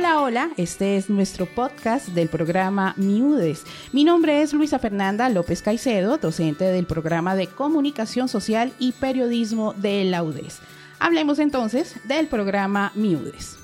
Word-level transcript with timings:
Hola, 0.00 0.22
hola, 0.22 0.50
este 0.56 0.96
es 0.96 1.10
nuestro 1.10 1.44
podcast 1.44 2.08
del 2.08 2.30
programa 2.30 2.94
Miudes. 2.96 3.66
Mi 3.92 4.02
nombre 4.02 4.40
es 4.40 4.54
Luisa 4.54 4.78
Fernanda 4.78 5.28
López 5.28 5.60
Caicedo, 5.60 6.16
docente 6.16 6.64
del 6.64 6.86
programa 6.86 7.36
de 7.36 7.48
Comunicación 7.48 8.26
Social 8.26 8.72
y 8.78 8.92
Periodismo 8.92 9.74
de 9.74 10.04
la 10.04 10.22
UDES. 10.22 10.60
Hablemos 11.00 11.38
entonces 11.38 11.96
del 12.04 12.28
programa 12.28 12.92
Miudes. 12.94 13.59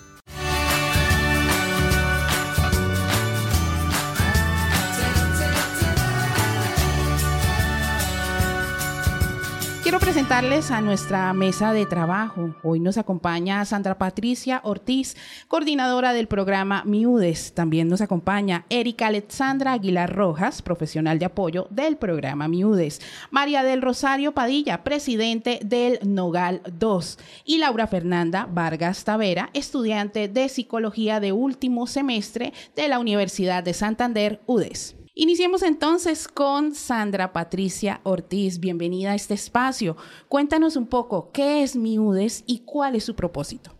Quiero 9.97 10.13
presentarles 10.13 10.71
a 10.71 10.83
nuestra 10.83 11.33
mesa 11.33 11.73
de 11.73 11.87
trabajo. 11.87 12.55
Hoy 12.63 12.81
nos 12.81 12.99
acompaña 12.99 13.65
Sandra 13.65 13.97
Patricia 13.97 14.61
Ortiz, 14.63 15.17
coordinadora 15.49 16.13
del 16.13 16.27
programa 16.27 16.83
MIUDES. 16.85 17.55
También 17.55 17.89
nos 17.89 18.03
acompaña 18.03 18.67
Erika 18.69 19.07
Alexandra 19.07 19.73
Aguilar 19.73 20.15
Rojas, 20.15 20.61
profesional 20.61 21.19
de 21.19 21.25
apoyo 21.25 21.67
del 21.71 21.97
programa 21.97 22.47
MIUDES. 22.47 23.01
María 23.31 23.63
del 23.63 23.81
Rosario 23.81 24.33
Padilla, 24.33 24.85
presidente 24.85 25.61
del 25.65 25.99
Nogal 26.03 26.61
2. 26.79 27.19
Y 27.47 27.57
Laura 27.57 27.87
Fernanda 27.87 28.47
Vargas 28.53 29.03
Tavera, 29.03 29.49
estudiante 29.55 30.29
de 30.29 30.51
psicología 30.51 31.21
de 31.21 31.33
último 31.33 31.87
semestre 31.87 32.53
de 32.75 32.89
la 32.89 32.99
Universidad 32.99 33.63
de 33.63 33.73
Santander, 33.73 34.43
UDES. 34.45 34.96
Iniciemos 35.19 35.63
entonces 35.63 36.29
con 36.29 36.75
Sandra 36.75 37.33
Patricia 37.33 38.03
Ortiz. 38.03 38.61
Bienvenida 38.61 39.13
a 39.13 39.15
este 39.15 39.33
espacio. 39.33 39.97
Cuéntanos 40.29 40.77
un 40.77 40.87
poco 40.87 41.31
qué 41.33 41.63
es 41.63 41.75
MIUDES 41.75 42.45
y 42.47 42.65
cuál 42.67 42.97
es 42.97 43.05
su 43.05 43.17
propósito. 43.17 43.75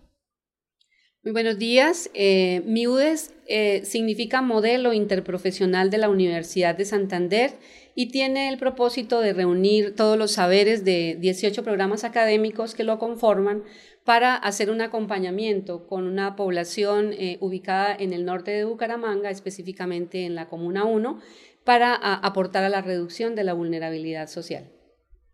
Muy 1.23 1.33
buenos 1.33 1.59
días. 1.59 2.09
Eh, 2.15 2.63
MIUDES 2.65 3.35
eh, 3.49 3.83
significa 3.85 4.41
Modelo 4.41 4.95
Interprofesional 4.95 5.91
de 5.91 5.99
la 5.99 6.09
Universidad 6.09 6.75
de 6.75 6.87
Santander 6.87 7.53
y 7.95 8.09
tiene 8.09 8.49
el 8.49 8.57
propósito 8.57 9.21
de 9.21 9.35
reunir 9.35 9.95
todos 9.95 10.17
los 10.17 10.31
saberes 10.31 10.87
de 10.87 11.19
18 11.21 11.63
programas 11.63 12.05
académicos 12.05 12.75
que 12.75 12.83
lo 12.83 12.99
conforman 12.99 13.63
para 14.07 14.37
hacer 14.37 14.71
un 14.71 14.81
acompañamiento 14.81 15.89
con 15.89 16.07
una 16.07 16.37
población 16.37 17.13
eh, 17.13 17.39
ubicada 17.41 17.95
en 17.95 18.13
el 18.13 18.25
norte 18.25 18.53
de 18.53 18.65
Bucaramanga, 18.65 19.31
específicamente 19.31 20.25
en 20.25 20.37
la 20.37 20.49
Comuna 20.49 20.85
1, 20.85 21.19
para 21.65 21.93
aportar 21.93 22.63
a 22.63 22.69
la 22.69 22.83
reducción 22.83 23.35
de 23.35 23.43
la 23.43 23.53
vulnerabilidad 23.53 24.29
social. 24.29 24.71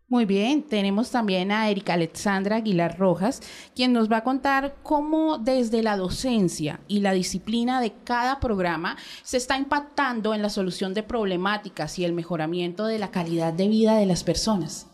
Muy 0.07 0.25
bien, 0.25 0.63
tenemos 0.63 1.11
también 1.11 1.51
a 1.51 1.69
Erika 1.69 1.93
Alexandra 1.93 2.57
Aguilar 2.57 2.97
Rojas, 2.97 3.41
quien 3.75 3.93
nos 3.93 4.11
va 4.11 4.17
a 4.17 4.23
contar 4.23 4.75
cómo 4.81 5.37
desde 5.37 5.83
la 5.83 5.95
docencia 5.95 6.81
y 6.87 6.99
la 6.99 7.13
disciplina 7.13 7.79
de 7.79 7.93
cada 8.03 8.39
programa 8.39 8.97
se 9.21 9.37
está 9.37 9.55
impactando 9.55 10.33
en 10.33 10.41
la 10.41 10.49
solución 10.49 10.95
de 10.95 11.03
problemáticas 11.03 11.99
y 11.99 12.05
el 12.05 12.13
mejoramiento 12.13 12.85
de 12.85 12.97
la 12.97 13.11
calidad 13.11 13.53
de 13.53 13.67
vida 13.67 13.97
de 13.97 14.07
las 14.07 14.23
personas. 14.23 14.92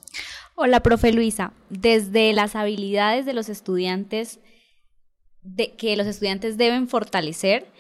Hola, 0.62 0.82
profe 0.82 1.14
Luisa. 1.14 1.54
Desde 1.70 2.34
las 2.34 2.54
habilidades 2.58 3.26
de 3.26 3.32
los 3.32 3.48
estudiantes 3.48 4.42
de, 5.42 5.78
que 5.78 5.96
los 5.96 6.06
estudiantes 6.06 6.58
deben 6.58 6.90
fortalecer 6.90 7.72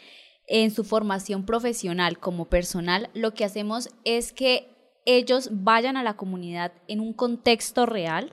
en 0.48 0.72
su 0.72 0.86
formación 0.86 1.46
profesional 1.46 2.20
como 2.20 2.46
personal, 2.46 3.10
lo 3.14 3.34
que 3.34 3.44
hacemos 3.44 3.90
es 4.06 4.32
que 4.32 4.70
ellos 5.06 5.50
vayan 5.52 5.98
a 5.98 6.04
la 6.04 6.16
comunidad 6.16 6.72
en 6.88 7.02
un 7.02 7.12
contexto 7.12 7.86
real 7.86 8.32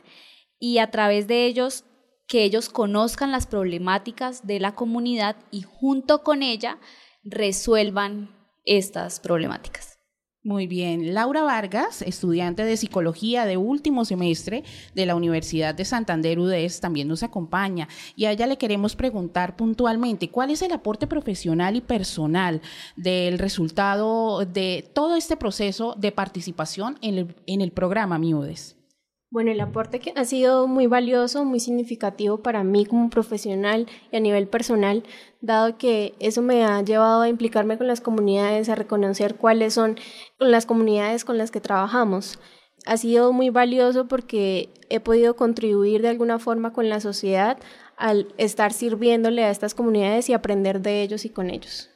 y 0.60 0.78
a 0.78 0.92
través 0.92 1.26
de 1.26 1.44
ellos 1.44 1.82
que 2.28 2.44
ellos 2.44 2.68
conozcan 2.68 3.32
las 3.32 3.48
problemáticas 3.48 4.46
de 4.46 4.60
la 4.60 4.76
comunidad 4.76 5.34
y 5.50 5.62
junto 5.62 6.22
con 6.22 6.44
ella 6.44 6.78
resuelvan 7.24 8.30
estas 8.64 9.18
problemáticas. 9.18 9.95
Muy 10.46 10.68
bien. 10.68 11.12
Laura 11.12 11.42
Vargas, 11.42 12.02
estudiante 12.02 12.64
de 12.64 12.76
psicología 12.76 13.46
de 13.46 13.56
último 13.56 14.04
semestre 14.04 14.62
de 14.94 15.04
la 15.04 15.16
Universidad 15.16 15.74
de 15.74 15.84
Santander 15.84 16.38
UDES, 16.38 16.78
también 16.78 17.08
nos 17.08 17.24
acompaña 17.24 17.88
y 18.14 18.26
a 18.26 18.30
ella 18.30 18.46
le 18.46 18.56
queremos 18.56 18.94
preguntar 18.94 19.56
puntualmente 19.56 20.30
cuál 20.30 20.50
es 20.50 20.62
el 20.62 20.70
aporte 20.70 21.08
profesional 21.08 21.74
y 21.74 21.80
personal 21.80 22.62
del 22.94 23.40
resultado 23.40 24.44
de 24.44 24.88
todo 24.94 25.16
este 25.16 25.36
proceso 25.36 25.96
de 25.98 26.12
participación 26.12 26.96
en 27.02 27.18
el, 27.18 27.34
en 27.46 27.60
el 27.60 27.72
programa 27.72 28.16
MIUDES. 28.16 28.75
Bueno, 29.28 29.50
el 29.50 29.60
aporte 29.60 29.98
que 29.98 30.12
ha 30.14 30.24
sido 30.24 30.68
muy 30.68 30.86
valioso, 30.86 31.44
muy 31.44 31.58
significativo 31.58 32.42
para 32.42 32.62
mí 32.62 32.86
como 32.86 33.10
profesional 33.10 33.88
y 34.12 34.16
a 34.16 34.20
nivel 34.20 34.46
personal, 34.46 35.02
dado 35.40 35.76
que 35.78 36.14
eso 36.20 36.42
me 36.42 36.64
ha 36.64 36.80
llevado 36.82 37.22
a 37.22 37.28
implicarme 37.28 37.76
con 37.76 37.88
las 37.88 38.00
comunidades, 38.00 38.68
a 38.68 38.76
reconocer 38.76 39.34
cuáles 39.34 39.74
son 39.74 39.98
las 40.38 40.64
comunidades 40.64 41.24
con 41.24 41.38
las 41.38 41.50
que 41.50 41.60
trabajamos. 41.60 42.38
Ha 42.86 42.96
sido 42.98 43.32
muy 43.32 43.50
valioso 43.50 44.06
porque 44.06 44.70
he 44.90 45.00
podido 45.00 45.34
contribuir 45.34 46.02
de 46.02 46.08
alguna 46.08 46.38
forma 46.38 46.72
con 46.72 46.88
la 46.88 47.00
sociedad 47.00 47.58
al 47.96 48.32
estar 48.38 48.72
sirviéndole 48.72 49.42
a 49.42 49.50
estas 49.50 49.74
comunidades 49.74 50.28
y 50.28 50.34
aprender 50.34 50.80
de 50.80 51.02
ellos 51.02 51.24
y 51.24 51.30
con 51.30 51.50
ellos. 51.50 51.95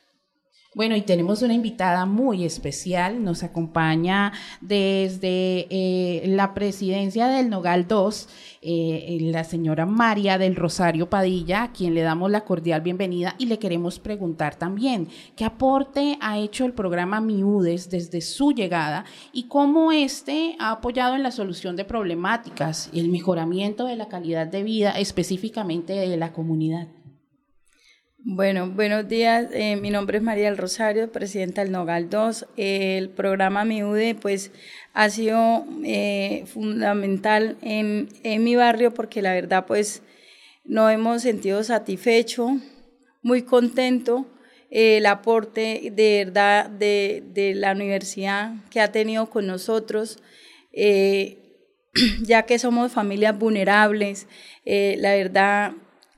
Bueno, 0.72 0.94
y 0.94 1.02
tenemos 1.02 1.42
una 1.42 1.52
invitada 1.52 2.06
muy 2.06 2.44
especial, 2.44 3.24
nos 3.24 3.42
acompaña 3.42 4.32
desde 4.60 5.66
eh, 5.68 6.22
la 6.28 6.54
presidencia 6.54 7.26
del 7.26 7.50
Nogal 7.50 7.88
2, 7.88 8.28
eh, 8.62 9.18
la 9.20 9.42
señora 9.42 9.84
María 9.84 10.38
del 10.38 10.54
Rosario 10.54 11.10
Padilla, 11.10 11.64
a 11.64 11.72
quien 11.72 11.92
le 11.92 12.02
damos 12.02 12.30
la 12.30 12.44
cordial 12.44 12.82
bienvenida 12.82 13.34
y 13.36 13.46
le 13.46 13.58
queremos 13.58 13.98
preguntar 13.98 14.54
también 14.54 15.08
qué 15.34 15.44
aporte 15.44 16.16
ha 16.20 16.38
hecho 16.38 16.64
el 16.66 16.72
programa 16.72 17.20
MIUDES 17.20 17.90
desde 17.90 18.20
su 18.20 18.52
llegada 18.52 19.04
y 19.32 19.48
cómo 19.48 19.90
éste 19.90 20.54
ha 20.60 20.70
apoyado 20.70 21.16
en 21.16 21.24
la 21.24 21.32
solución 21.32 21.74
de 21.74 21.84
problemáticas 21.84 22.90
y 22.92 23.00
el 23.00 23.08
mejoramiento 23.08 23.86
de 23.86 23.96
la 23.96 24.06
calidad 24.06 24.46
de 24.46 24.62
vida 24.62 24.92
específicamente 24.92 25.94
de 25.94 26.16
la 26.16 26.32
comunidad. 26.32 26.86
Bueno, 28.22 28.68
buenos 28.68 29.08
días. 29.08 29.48
Eh, 29.54 29.76
mi 29.76 29.88
nombre 29.88 30.18
es 30.18 30.22
María 30.22 30.44
del 30.44 30.58
Rosario, 30.58 31.10
presidenta 31.10 31.62
del 31.62 31.72
Nogal 31.72 32.10
2. 32.10 32.48
el 32.58 33.08
programa 33.08 33.64
MIUDE, 33.64 34.14
pues, 34.14 34.52
ha 34.92 35.08
sido 35.08 35.64
eh, 35.84 36.44
fundamental 36.46 37.56
en, 37.62 38.10
mi 38.44 38.56
barrio 38.56 38.92
porque 38.92 39.22
la 39.22 39.32
verdad, 39.32 39.64
pues, 39.66 40.02
nos 40.64 40.92
hemos 40.92 41.22
sentido 41.22 41.64
satisfecho, 41.64 42.58
muy 43.22 43.40
contento 43.42 44.26
eh, 44.70 44.98
el 44.98 45.06
aporte 45.06 45.90
de 45.90 46.24
verdad 46.26 46.68
de, 46.68 47.54
la 47.56 47.72
universidad 47.72 48.52
que 48.70 48.82
ha 48.82 48.92
tenido 48.92 49.30
con 49.30 49.46
nosotros, 49.46 50.18
ya 52.22 52.42
que 52.42 52.58
somos 52.58 52.92
familias 52.92 53.38
vulnerables. 53.38 54.26
la 54.66 55.14
verdad, 55.14 55.72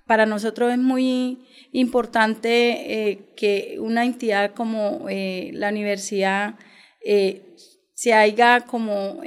para 0.07 0.27
nosotros 0.27 0.73
es 0.73 0.79
muy 0.79 1.39
importante 1.73 3.11
eh, 3.11 3.19
que 3.37 3.77
una 3.79 4.05
entidad 4.05 4.53
como 4.55 5.07
eh, 5.09 5.51
la 5.55 5.71
universidad 5.71 6.55
eh, 7.05 7.43
se 7.95 8.13
haya 8.13 8.63
como, 8.63 9.21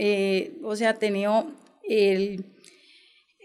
o 0.64 0.76
sea, 0.76 0.96
tenido 0.96 1.48
el, 1.88 2.46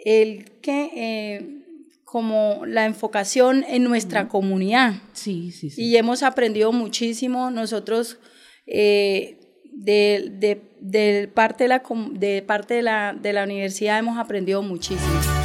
el 0.05 0.45
que 0.61 1.63
como 2.05 2.67
la 2.67 2.85
enfocación 2.85 3.65
en 3.69 3.85
nuestra 3.85 4.27
comunidad. 4.29 4.95
Sí, 5.13 5.53
sí, 5.53 5.71
sí. 5.71 5.83
Y 5.83 5.97
hemos 5.97 6.25
aprendido 6.25 6.73
muchísimo 6.73 7.53
nosotros 7.53 8.19
de, 8.67 9.39
de, 9.73 10.61
de, 10.81 11.31
parte, 11.33 11.65
de, 11.65 11.69
la, 11.69 11.83
de 12.13 12.43
parte 12.43 12.75
de 12.75 12.83
la, 12.83 13.15
de 13.15 13.33
la 13.33 13.45
universidad 13.45 14.01
hemos 14.01 14.19
aprendido 14.19 14.63
muchísimo. 14.63 15.40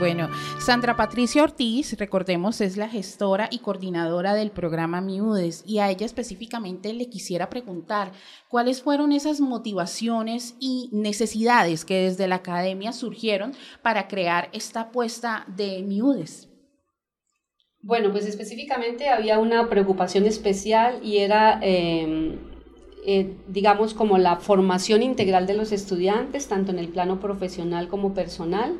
Bueno, 0.00 0.30
Sandra 0.58 0.96
Patricia 0.96 1.42
Ortiz, 1.42 1.94
recordemos, 1.98 2.62
es 2.62 2.78
la 2.78 2.88
gestora 2.88 3.48
y 3.50 3.58
coordinadora 3.58 4.32
del 4.32 4.50
programa 4.50 5.02
MIUDES 5.02 5.62
y 5.66 5.80
a 5.80 5.90
ella 5.90 6.06
específicamente 6.06 6.94
le 6.94 7.10
quisiera 7.10 7.50
preguntar 7.50 8.12
cuáles 8.48 8.80
fueron 8.80 9.12
esas 9.12 9.40
motivaciones 9.40 10.54
y 10.58 10.88
necesidades 10.90 11.84
que 11.84 12.04
desde 12.04 12.28
la 12.28 12.36
academia 12.36 12.92
surgieron 12.92 13.52
para 13.82 14.08
crear 14.08 14.48
esta 14.54 14.80
apuesta 14.80 15.44
de 15.54 15.82
MIUDES. 15.82 16.48
Bueno, 17.82 18.10
pues 18.10 18.24
específicamente 18.24 19.10
había 19.10 19.38
una 19.38 19.68
preocupación 19.68 20.24
especial 20.24 21.00
y 21.02 21.18
era... 21.18 21.60
Em, 21.62 22.38
eh, 23.06 23.34
digamos, 23.48 23.94
como 23.94 24.18
la 24.18 24.36
formación 24.36 25.02
integral 25.02 25.46
de 25.46 25.54
los 25.54 25.72
estudiantes, 25.72 26.48
tanto 26.48 26.70
en 26.70 26.78
el 26.78 26.88
plano 26.88 27.18
profesional 27.18 27.88
como 27.88 28.12
personal, 28.12 28.76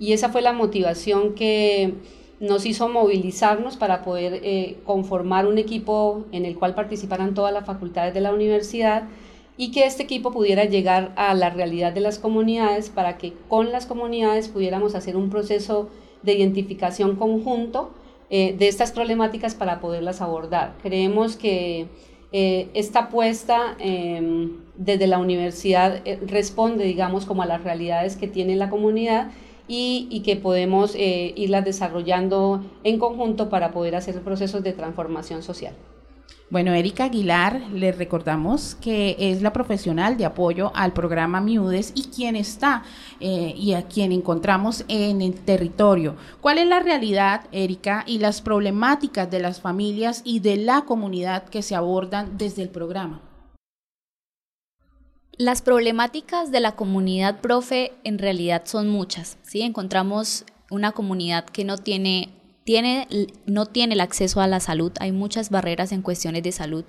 y 0.00 0.14
esa 0.14 0.30
fue 0.30 0.42
la 0.42 0.54
motivación 0.54 1.34
que 1.34 1.94
nos 2.40 2.64
hizo 2.64 2.88
movilizarnos 2.88 3.76
para 3.76 4.02
poder 4.02 4.40
eh, 4.42 4.78
conformar 4.84 5.46
un 5.46 5.58
equipo 5.58 6.24
en 6.32 6.46
el 6.46 6.58
cual 6.58 6.74
participaran 6.74 7.34
todas 7.34 7.52
las 7.52 7.66
facultades 7.66 8.14
de 8.14 8.22
la 8.22 8.32
universidad 8.32 9.04
y 9.58 9.72
que 9.72 9.84
este 9.84 10.02
equipo 10.02 10.32
pudiera 10.32 10.64
llegar 10.64 11.12
a 11.16 11.34
la 11.34 11.50
realidad 11.50 11.92
de 11.92 12.00
las 12.00 12.18
comunidades 12.18 12.88
para 12.88 13.18
que 13.18 13.34
con 13.48 13.70
las 13.72 13.84
comunidades 13.84 14.48
pudiéramos 14.48 14.94
hacer 14.94 15.18
un 15.18 15.28
proceso 15.28 15.90
de 16.22 16.32
identificación 16.32 17.16
conjunto 17.16 17.90
eh, 18.30 18.56
de 18.58 18.68
estas 18.68 18.92
problemáticas 18.92 19.54
para 19.54 19.80
poderlas 19.80 20.22
abordar. 20.22 20.76
Creemos 20.82 21.36
que 21.36 21.88
eh, 22.32 22.68
esta 22.72 23.00
apuesta 23.00 23.76
em, 23.78 24.60
desde 24.76 25.06
la 25.06 25.18
universidad 25.18 26.00
responde, 26.26 26.84
digamos, 26.84 27.26
como 27.26 27.42
a 27.42 27.46
las 27.46 27.62
realidades 27.62 28.16
que 28.16 28.28
tiene 28.28 28.56
la 28.56 28.70
comunidad 28.70 29.30
y, 29.70 30.20
que 30.24 30.36
podemos 30.36 30.94
irlas 30.96 31.64
desarrollando 31.64 32.64
en 32.84 32.98
conjunto 32.98 33.48
para 33.48 33.70
poder 33.70 33.94
hacer 33.94 34.20
procesos 34.22 34.62
de 34.62 34.72
transformación 34.72 35.42
social. 35.42 35.74
Bueno, 36.50 36.74
Erika 36.74 37.04
Aguilar, 37.04 37.60
le 37.72 37.92
recordamos 37.92 38.74
que 38.74 39.14
es 39.20 39.40
la 39.40 39.52
profesional 39.52 40.16
de 40.16 40.24
apoyo 40.24 40.72
al 40.74 40.92
programa 40.92 41.40
MIUDES 41.40 41.92
y 41.94 42.08
quien 42.08 42.34
está 42.34 42.82
eh, 43.20 43.54
y 43.56 43.74
a 43.74 43.82
quien 43.82 44.10
encontramos 44.10 44.84
en 44.88 45.22
el 45.22 45.34
territorio. 45.34 46.16
¿Cuál 46.40 46.58
es 46.58 46.66
la 46.66 46.80
realidad, 46.80 47.42
Erika, 47.52 48.02
y 48.04 48.18
las 48.18 48.42
problemáticas 48.42 49.30
de 49.30 49.38
las 49.38 49.60
familias 49.60 50.22
y 50.24 50.40
de 50.40 50.56
la 50.56 50.82
comunidad 50.86 51.44
que 51.44 51.62
se 51.62 51.76
abordan 51.76 52.36
desde 52.36 52.62
el 52.62 52.68
programa? 52.68 53.20
Las 55.40 55.62
problemáticas 55.62 56.52
de 56.52 56.60
la 56.60 56.72
comunidad, 56.72 57.40
profe, 57.40 57.92
en 58.04 58.18
realidad 58.18 58.64
son 58.66 58.90
muchas. 58.90 59.38
¿sí? 59.42 59.62
Encontramos 59.62 60.44
una 60.70 60.92
comunidad 60.92 61.46
que 61.46 61.64
no 61.64 61.78
tiene 61.78 62.28
no 63.46 63.64
tiene 63.64 63.94
el 63.94 64.02
acceso 64.02 64.42
a 64.42 64.46
la 64.46 64.60
salud, 64.60 64.92
hay 65.00 65.12
muchas 65.12 65.48
barreras 65.48 65.92
en 65.92 66.02
cuestiones 66.02 66.42
de 66.42 66.52
salud. 66.52 66.84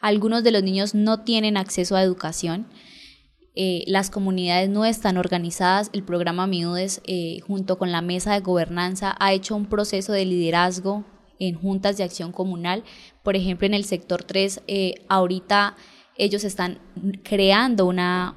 Algunos 0.00 0.42
de 0.42 0.50
los 0.50 0.64
niños 0.64 0.96
no 0.96 1.20
tienen 1.20 1.56
acceso 1.56 1.94
a 1.94 2.02
educación. 2.02 2.66
Eh, 3.54 3.84
las 3.86 4.10
comunidades 4.10 4.68
no 4.68 4.84
están 4.84 5.16
organizadas. 5.16 5.88
El 5.92 6.02
programa 6.02 6.48
MIUDES, 6.48 7.02
eh, 7.06 7.38
junto 7.46 7.78
con 7.78 7.92
la 7.92 8.02
mesa 8.02 8.32
de 8.32 8.40
gobernanza, 8.40 9.14
ha 9.20 9.32
hecho 9.32 9.54
un 9.54 9.66
proceso 9.66 10.12
de 10.12 10.24
liderazgo 10.24 11.04
en 11.38 11.54
juntas 11.54 11.98
de 11.98 12.02
acción 12.02 12.32
comunal. 12.32 12.82
Por 13.22 13.36
ejemplo, 13.36 13.68
en 13.68 13.74
el 13.74 13.84
sector 13.84 14.24
3, 14.24 14.62
eh, 14.66 14.94
ahorita 15.08 15.76
ellos 16.24 16.44
están 16.44 16.78
creando 17.22 17.86
una, 17.86 18.36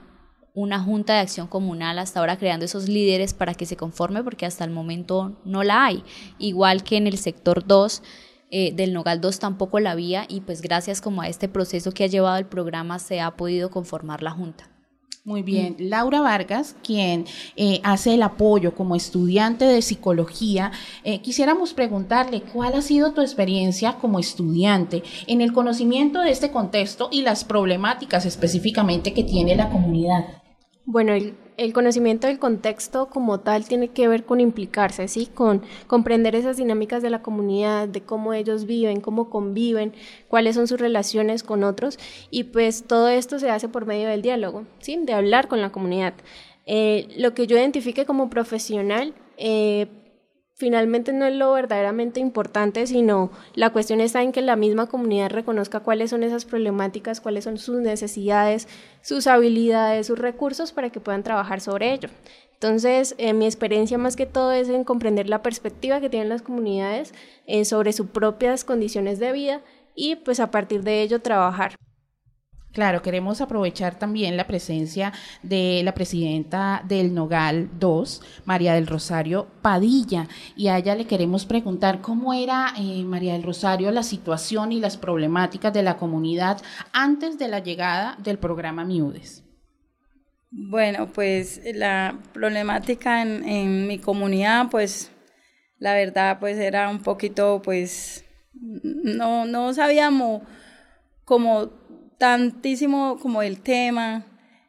una 0.53 0.79
junta 0.79 1.13
de 1.13 1.19
acción 1.19 1.47
comunal 1.47 1.99
hasta 1.99 2.19
ahora 2.19 2.37
creando 2.37 2.65
esos 2.65 2.87
líderes 2.87 3.33
para 3.33 3.53
que 3.53 3.65
se 3.65 3.77
conforme 3.77 4.23
porque 4.23 4.45
hasta 4.45 4.63
el 4.63 4.71
momento 4.71 5.39
no 5.45 5.63
la 5.63 5.85
hay. 5.85 6.03
Igual 6.39 6.83
que 6.83 6.97
en 6.97 7.07
el 7.07 7.17
sector 7.17 7.65
2 7.65 8.01
eh, 8.51 8.71
del 8.73 8.93
Nogal 8.93 9.21
2 9.21 9.39
tampoco 9.39 9.79
la 9.79 9.91
había 9.91 10.25
y 10.27 10.41
pues 10.41 10.61
gracias 10.61 11.01
como 11.01 11.21
a 11.21 11.27
este 11.27 11.49
proceso 11.49 11.91
que 11.91 12.05
ha 12.05 12.07
llevado 12.07 12.37
el 12.37 12.45
programa 12.45 12.99
se 12.99 13.19
ha 13.19 13.35
podido 13.35 13.69
conformar 13.69 14.23
la 14.23 14.31
junta. 14.31 14.74
Muy 15.25 15.41
bien. 15.41 15.75
Laura 15.79 16.21
Vargas, 16.21 16.75
quien 16.83 17.25
eh, 17.55 17.81
hace 17.83 18.13
el 18.13 18.21
apoyo 18.21 18.75
como 18.75 18.95
estudiante 18.95 19.65
de 19.65 19.81
psicología, 19.81 20.71
eh, 21.03 21.19
quisiéramos 21.19 21.73
preguntarle 21.73 22.43
cuál 22.43 22.75
ha 22.75 22.83
sido 22.83 23.11
tu 23.11 23.21
experiencia 23.21 23.93
como 23.95 24.19
estudiante 24.19 25.01
en 25.25 25.41
el 25.41 25.51
conocimiento 25.51 26.21
de 26.21 26.29
este 26.29 26.51
contexto 26.51 27.09
y 27.11 27.23
las 27.23 27.43
problemáticas 27.43 28.27
específicamente 28.27 29.13
que 29.13 29.23
tiene 29.23 29.55
la 29.55 29.71
comunidad. 29.71 30.43
Bueno, 30.85 31.13
el, 31.13 31.35
conocimiento 31.73 32.27
del 32.27 32.39
contexto 32.39 33.07
como 33.07 33.39
tal 33.39 33.65
tiene 33.65 33.89
que 33.89 34.07
ver 34.07 34.25
con 34.25 34.39
implicarse, 34.39 35.07
¿sí? 35.07 35.27
Con 35.27 35.61
comprender 35.87 36.35
esas 36.35 36.57
dinámicas 36.57 37.01
de 37.01 37.09
la 37.09 37.21
comunidad, 37.21 37.87
de 37.87 38.01
cómo 38.01 38.33
ellos 38.33 38.65
viven, 38.65 39.01
cómo 39.01 39.29
conviven, 39.29 39.93
cuáles 40.27 40.55
son 40.55 40.67
sus 40.67 40.79
relaciones 40.79 41.43
con 41.43 41.63
otros 41.63 41.97
y 42.29 42.45
pues 42.45 42.83
todo 42.83 43.07
esto 43.07 43.39
se 43.39 43.49
hace 43.49 43.69
por 43.69 43.85
medio 43.85 44.07
del 44.07 44.21
diálogo, 44.21 44.65
¿sí? 44.79 44.97
De 45.01 45.13
hablar 45.13 45.47
con 45.47 45.61
la 45.61 45.71
comunidad. 45.71 46.13
Eh, 46.65 47.07
lo 47.17 47.33
que 47.33 47.47
yo 47.47 47.57
identifique 47.57 48.05
como 48.05 48.29
profesional, 48.29 49.13
eh, 49.37 49.87
finalmente 50.55 51.11
no 51.11 51.25
es 51.25 51.35
lo 51.35 51.51
verdaderamente 51.51 52.19
importante, 52.19 52.87
sino 52.87 53.29
la 53.53 53.71
cuestión 53.71 53.99
está 54.01 54.23
en 54.23 54.31
que 54.31 54.41
la 54.41 54.55
misma 54.55 54.87
comunidad 54.87 55.29
reconozca 55.29 55.81
cuáles 55.81 56.09
son 56.09 56.23
esas 56.23 56.45
problemáticas, 56.45 57.21
cuáles 57.21 57.43
son 57.43 57.57
sus 57.57 57.77
necesidades, 57.81 58.67
sus 59.01 59.27
habilidades, 59.27 60.07
sus 60.07 60.17
recursos 60.17 60.71
para 60.71 60.89
que 60.89 61.01
puedan 61.01 61.23
trabajar 61.23 61.59
sobre 61.59 61.93
ello. 61.93 62.09
Entonces, 62.53 63.15
eh, 63.17 63.33
mi 63.33 63.45
experiencia 63.45 63.97
más 63.97 64.15
que 64.15 64.25
todo 64.25 64.53
es 64.53 64.69
en 64.69 64.85
comprender 64.85 65.27
la 65.27 65.43
perspectiva 65.43 65.99
que 65.99 66.09
tienen 66.09 66.29
las 66.29 66.41
comunidades 66.41 67.13
eh, 67.47 67.65
sobre 67.65 67.91
sus 67.91 68.07
propias 68.07 68.63
condiciones 68.63 69.19
de 69.19 69.33
vida 69.33 69.61
y 69.93 70.15
pues 70.15 70.39
a 70.39 70.51
partir 70.51 70.83
de 70.83 71.01
ello 71.01 71.21
trabajar. 71.21 71.75
Claro, 72.75 73.01
queremos 73.01 73.39
aprovechar 73.39 73.97
también 73.97 74.35
la 74.35 74.47
presencia 74.47 75.13
de 75.41 75.79
la 75.85 75.93
presidenta 75.93 76.83
del 76.85 77.13
Nogal 77.13 77.69
2, 77.79 78.21
María 78.43 78.73
del 78.73 78.85
Rosario 78.85 79.47
Padilla, 79.61 80.27
y 80.57 80.67
a 80.67 80.77
ella 80.77 80.93
le 80.93 81.07
queremos 81.07 81.45
preguntar 81.45 82.01
cómo 82.01 82.33
era, 82.33 82.73
eh, 82.77 83.01
María 83.05 83.31
del 83.31 83.43
Rosario, 83.43 83.91
la 83.91 84.03
situación 84.03 84.73
y 84.73 84.81
las 84.81 84.97
problemáticas 84.97 85.71
de 85.71 85.83
la 85.83 85.95
comunidad 85.95 86.61
antes 86.91 87.39
de 87.39 87.47
la 87.47 87.59
llegada 87.59 88.17
del 88.21 88.39
programa 88.39 88.83
Miudes. 88.83 89.45
Bueno, 90.51 91.07
pues 91.07 91.61
la 91.75 92.19
problemática 92.33 93.21
en, 93.21 93.47
en 93.47 93.87
mi 93.87 93.99
comunidad, 93.99 94.67
pues 94.69 95.13
la 95.79 95.93
verdad, 95.93 96.39
pues 96.41 96.57
era 96.57 96.89
un 96.89 96.99
poquito, 97.01 97.61
pues 97.63 98.25
no, 98.53 99.45
no 99.45 99.73
sabíamos 99.73 100.41
cómo 101.25 101.71
tantísimo 102.17 103.17
como 103.21 103.41
el 103.41 103.59
tema, 103.59 104.25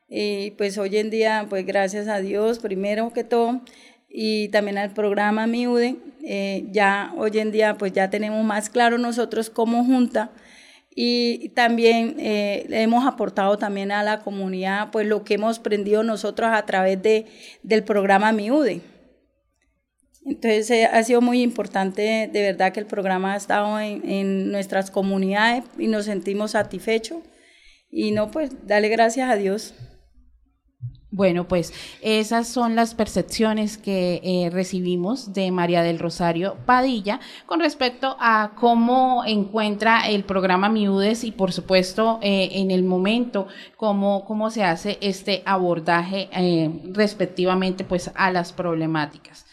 y 0.08 0.52
pues 0.52 0.78
hoy 0.78 0.96
en 0.96 1.10
día, 1.10 1.46
pues 1.48 1.66
gracias 1.66 2.08
a 2.08 2.20
Dios, 2.20 2.58
primero 2.58 3.12
que 3.12 3.25
todo, 3.25 3.60
y 4.08 4.48
también 4.48 4.78
al 4.78 4.93
programa 4.93 5.46
MIUDE, 5.46 5.96
eh, 6.22 6.66
ya 6.70 7.12
hoy 7.16 7.38
en 7.38 7.52
día 7.52 7.76
pues 7.76 7.93
ya 7.93 8.10
tenemos 8.10 8.44
más 8.44 8.70
claro 8.70 8.98
nosotros 8.98 9.50
como 9.50 9.84
junta 9.84 10.32
y 10.93 11.50
también 11.50 12.16
eh, 12.19 12.66
hemos 12.70 13.06
aportado 13.06 13.58
también 13.58 13.92
a 13.92 14.02
la 14.02 14.20
comunidad 14.20 14.90
pues 14.90 15.06
lo 15.06 15.22
que 15.22 15.34
hemos 15.34 15.58
aprendido 15.58 16.02
nosotros 16.02 16.50
a 16.52 16.64
través 16.64 17.00
de, 17.02 17.26
del 17.62 17.84
programa 17.84 18.32
MIUDE. 18.32 18.81
Entonces 20.25 20.70
eh, 20.70 20.87
ha 20.87 21.02
sido 21.04 21.20
muy 21.20 21.42
importante 21.42 22.28
de 22.32 22.42
verdad 22.42 22.72
que 22.72 22.81
el 22.81 22.87
programa 22.87 23.35
ha 23.35 23.37
estado 23.37 23.78
en, 23.78 24.09
en 24.09 24.50
nuestras 24.50 24.90
comunidades 24.90 25.64
y 25.78 25.88
nos 25.88 26.06
sentimos 26.06 26.52
satisfechos 26.52 27.18
y 27.90 28.11
no, 28.12 28.31
pues 28.31 28.66
dale 28.66 28.88
gracias 28.88 29.31
a 29.31 29.37
Dios. 29.37 29.75
Bueno, 31.16 31.49
pues 31.49 31.73
esas 32.02 32.47
son 32.47 32.76
las 32.76 32.95
percepciones 32.95 33.78
que 33.78 34.21
eh, 34.23 34.50
recibimos 34.50 35.33
de 35.33 35.50
María 35.50 35.83
del 35.83 35.99
Rosario 35.99 36.59
Padilla 36.66 37.21
con 37.47 37.61
respecto 37.61 38.19
a 38.21 38.52
cómo 38.55 39.25
encuentra 39.25 40.09
el 40.11 40.25
programa 40.25 40.69
Miudes 40.69 41.25
y 41.25 41.33
por 41.33 41.52
supuesto 41.52 42.19
eh, 42.21 42.50
en 42.52 42.71
el 42.71 42.83
momento 42.83 43.47
cómo, 43.78 44.26
cómo 44.26 44.50
se 44.50 44.62
hace 44.62 44.99
este 45.00 45.43
abordaje 45.47 46.28
eh, 46.33 46.83
respectivamente 46.93 47.85
pues 47.85 48.11
a 48.14 48.31
las 48.31 48.52
problemáticas. 48.52 49.47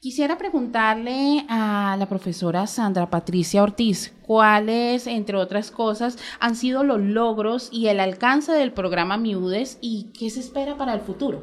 Quisiera 0.00 0.38
preguntarle 0.38 1.44
a 1.48 1.96
la 1.98 2.08
profesora 2.08 2.68
Sandra 2.68 3.10
Patricia 3.10 3.64
Ortiz 3.64 4.14
cuáles, 4.22 5.08
entre 5.08 5.36
otras 5.36 5.72
cosas, 5.72 6.18
han 6.38 6.54
sido 6.54 6.84
los 6.84 7.00
logros 7.00 7.68
y 7.72 7.88
el 7.88 7.98
alcance 7.98 8.52
del 8.52 8.72
programa 8.72 9.16
Miudes 9.16 9.76
y 9.80 10.12
qué 10.16 10.30
se 10.30 10.38
espera 10.38 10.76
para 10.76 10.94
el 10.94 11.00
futuro. 11.00 11.42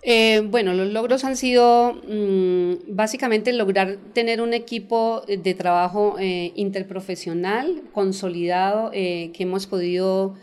Eh, 0.00 0.40
bueno, 0.48 0.72
los 0.72 0.90
logros 0.90 1.24
han 1.24 1.36
sido 1.36 2.00
mm, 2.08 2.94
básicamente 2.94 3.52
lograr 3.52 3.98
tener 4.14 4.40
un 4.40 4.54
equipo 4.54 5.22
de 5.26 5.52
trabajo 5.52 6.16
eh, 6.18 6.52
interprofesional 6.56 7.82
consolidado 7.92 8.90
eh, 8.94 9.32
que 9.34 9.42
hemos 9.42 9.66
podido 9.66 10.34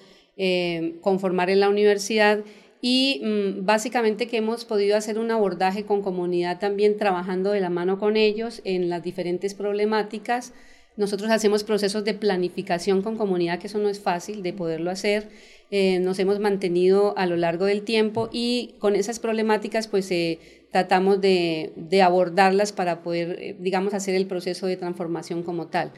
conformar 1.02 1.52
en 1.52 1.60
la 1.60 1.70
universidad 1.70 2.40
y 2.86 3.22
mm, 3.24 3.66
básicamente 3.66 4.28
que 4.28 4.36
hemos 4.36 4.66
podido 4.66 4.98
hacer 4.98 5.18
un 5.18 5.32
abordaje 5.32 5.86
con 5.86 6.02
comunidad 6.02 6.60
también 6.60 6.98
trabajando 6.98 7.52
de 7.52 7.62
la 7.62 7.70
mano 7.70 7.98
con 7.98 8.18
ellos 8.18 8.62
en 8.66 8.90
las 8.90 9.02
diferentes 9.02 9.54
problemáticas. 9.54 10.52
Nosotros 10.98 11.32
hacemos 11.32 11.64
procesos 11.64 12.04
de 12.04 12.14
planificación 12.14 13.02
con 13.02 13.16
comunidad, 13.16 13.60
que 13.60 13.68
eso 13.68 13.80
no 13.80 13.88
es 13.88 14.02
fácil 14.02 14.44
de 14.44 14.52
poderlo 14.52 14.92
hacer. 14.92 15.30
Eh, 15.72 16.00
nos 16.00 16.20
hemos 16.20 16.42
mantenido 16.42 17.18
a 17.18 17.26
lo 17.26 17.38
largo 17.38 17.64
del 17.64 17.84
tiempo 17.84 18.30
y 18.34 18.76
con 18.80 18.98
esas 18.98 19.20
problemáticas 19.20 19.88
pues 19.88 20.12
eh, 20.12 20.40
tratamos 20.74 21.22
de, 21.22 21.72
de, 21.78 22.02
abordarlas 22.02 22.74
para 22.74 23.02
poder, 23.02 23.38
eh, 23.40 23.56
digamos, 23.60 23.94
hacer 23.94 24.14
el 24.14 24.28
proceso 24.28 24.68
de 24.68 24.76
transformación 24.76 25.44
como 25.44 25.68
tal. 25.68 25.94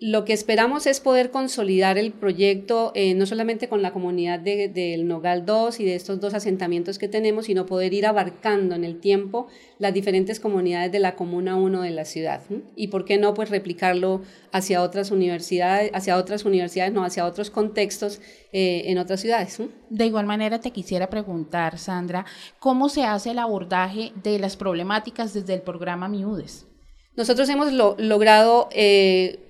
Lo 0.00 0.24
que 0.24 0.32
esperamos 0.32 0.86
es 0.86 1.00
poder 1.00 1.32
consolidar 1.32 1.98
el 1.98 2.12
proyecto 2.12 2.92
eh, 2.94 3.14
no 3.14 3.26
solamente 3.26 3.68
con 3.68 3.82
la 3.82 3.92
comunidad 3.92 4.38
del 4.38 5.08
Nogal 5.08 5.44
2 5.44 5.80
y 5.80 5.84
de 5.84 5.96
estos 5.96 6.20
dos 6.20 6.34
asentamientos 6.34 7.00
que 7.00 7.08
tenemos, 7.08 7.46
sino 7.46 7.66
poder 7.66 7.92
ir 7.92 8.06
abarcando 8.06 8.76
en 8.76 8.84
el 8.84 9.00
tiempo 9.00 9.48
las 9.80 9.92
diferentes 9.92 10.38
comunidades 10.38 10.92
de 10.92 11.00
la 11.00 11.16
Comuna 11.16 11.56
1 11.56 11.82
de 11.82 11.90
la 11.90 12.04
ciudad. 12.04 12.42
Y 12.76 12.88
por 12.88 13.04
qué 13.04 13.18
no, 13.18 13.34
pues 13.34 13.50
replicarlo 13.50 14.22
hacia 14.52 14.82
otras 14.82 15.10
universidades, 15.10 15.90
hacia 15.92 16.16
otras 16.16 16.44
universidades, 16.44 16.92
no, 16.92 17.02
hacia 17.02 17.26
otros 17.26 17.50
contextos 17.50 18.20
eh, 18.52 18.84
en 18.86 18.98
otras 18.98 19.18
ciudades. 19.18 19.60
De 19.90 20.06
igual 20.06 20.26
manera, 20.26 20.60
te 20.60 20.70
quisiera 20.70 21.10
preguntar, 21.10 21.76
Sandra, 21.76 22.24
¿cómo 22.60 22.88
se 22.88 23.02
hace 23.02 23.32
el 23.32 23.40
abordaje 23.40 24.12
de 24.22 24.38
las 24.38 24.56
problemáticas 24.56 25.34
desde 25.34 25.54
el 25.54 25.62
programa 25.62 26.06
MIUDES? 26.06 26.68
Nosotros 27.16 27.48
hemos 27.48 27.72
logrado... 27.72 28.68
Eh, 28.70 29.40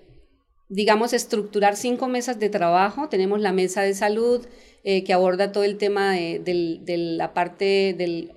digamos, 0.69 1.13
estructurar 1.13 1.77
cinco 1.77 2.09
mesas 2.09 2.39
de 2.39 2.49
trabajo. 2.51 3.09
Tenemos 3.09 3.41
la 3.41 3.53
mesa 3.53 3.83
de 3.83 3.95
salud, 3.95 4.47
eh, 4.85 5.05
que 5.05 5.13
aborda 5.13 5.53
todo 5.53 5.65
el 5.65 5.77
tema 5.77 6.13
de, 6.13 6.81
la 6.87 7.35
parte 7.35 7.95
de 7.97 8.31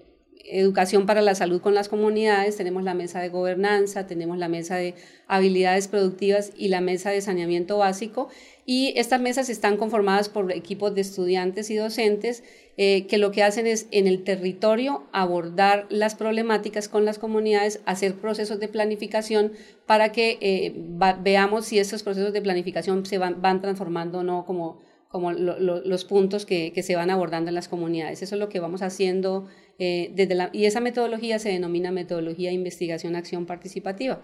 educación 0.46 1.06
para 1.06 1.22
la 1.22 1.36
salud 1.36 1.62
con 1.62 1.74
las 1.74 1.88
comunidades, 1.88 2.58
tenemos 2.58 2.84
la 2.84 2.94
mesa 2.94 3.22
de 3.22 3.30
gobernanza, 3.30 4.08
tenemos 4.08 4.38
la 4.38 4.50
mesa 4.50 4.76
de 4.76 4.96
habilidades 5.28 5.88
productivas 5.88 6.52
y 6.58 6.68
la 6.68 6.82
mesa 6.82 7.12
de 7.12 7.22
saneamiento 7.22 7.78
básico. 7.78 8.30
Y 8.66 8.94
estas 8.98 9.22
mesas 9.22 9.50
están 9.50 9.78
conformadas 9.78 10.30
por 10.30 10.52
equipos 10.52 10.94
de 10.96 11.02
estudiantes 11.02 11.70
y 11.70 11.76
docentes 11.76 12.44
eh, 12.84 13.06
que 13.06 13.20
lo 13.20 13.32
que 13.32 13.44
hacen 13.44 13.68
es 13.68 13.86
en 13.92 14.08
el 14.08 14.24
territorio 14.24 15.04
abordar 15.12 15.86
las 15.92 16.16
problemáticas 16.16 16.90
con 16.90 17.06
las 17.06 17.20
comunidades, 17.20 17.80
hacer 17.86 18.16
procesos 18.16 18.60
de 18.60 18.68
planificación 18.70 19.52
para 19.86 20.12
que 20.12 20.40
eh, 20.42 20.74
veamos 21.22 21.68
si 21.68 21.78
esos 21.78 22.02
procesos 22.02 22.34
de 22.34 22.42
planificación 22.42 23.06
se 23.06 23.20
van, 23.20 23.62
transformando 23.62 24.18
o 24.18 24.24
no 24.24 24.46
como, 24.46 24.80
como 25.10 25.32
los 25.32 26.06
puntos 26.06 26.48
que, 26.48 26.74
se 26.82 26.96
van 26.96 27.12
abordando 27.12 27.50
en 27.50 27.54
las 27.54 27.68
comunidades. 27.68 28.24
Eso 28.24 28.34
es 28.34 28.40
lo 28.40 28.50
que 28.50 28.60
vamos 28.60 28.82
haciendo 28.82 29.46
eh, 29.78 30.12
desde 30.16 30.34
la, 30.34 30.50
y 30.52 30.66
esa 30.66 30.80
metodología 30.80 31.38
se 31.38 31.50
denomina 31.50 31.92
metodología 31.92 32.50
de 32.50 32.56
investigación 32.56 33.16
acción 33.16 33.46
participativa. 33.46 34.22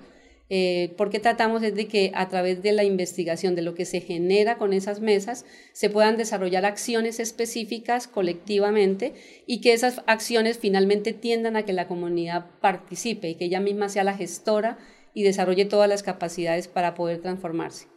Eh, 0.50 0.94
porque 0.98 1.20
tratamos 1.20 1.62
de 1.62 1.88
que 1.88 2.12
a 2.16 2.30
través 2.30 2.62
de 2.62 2.72
la 2.72 2.86
investigación 2.86 3.54
de 3.54 3.62
lo 3.62 3.75
que 3.75 3.84
se 3.84 4.00
genera 4.00 4.58
con 4.58 4.72
esas 4.72 5.01
mesas 5.01 5.46
se 5.74 5.89
puedan 5.89 6.16
desarrollar 6.16 6.66
acciones 6.66 7.20
específicas 7.20 8.08
colectivamente 8.08 9.13
y 9.46 9.60
que 9.60 9.74
esas 9.74 10.01
acciones 10.08 10.58
finalmente 10.58 11.12
tiendan 11.12 11.58
a 11.58 11.63
que 11.63 11.74
la 11.74 11.88
comunidad 11.88 12.46
participe 12.62 13.30
y 13.30 13.36
que 13.36 13.46
ella 13.46 13.60
misma 13.60 13.89
sea 13.89 14.06
la 14.06 14.16
gestora 14.16 14.77
y 15.13 15.24
desarrolle 15.24 15.66
todas 15.66 15.89
las 15.89 16.04
capacidades 16.04 16.70
para 16.70 16.94
poder 16.94 17.22
transformarse. 17.22 17.97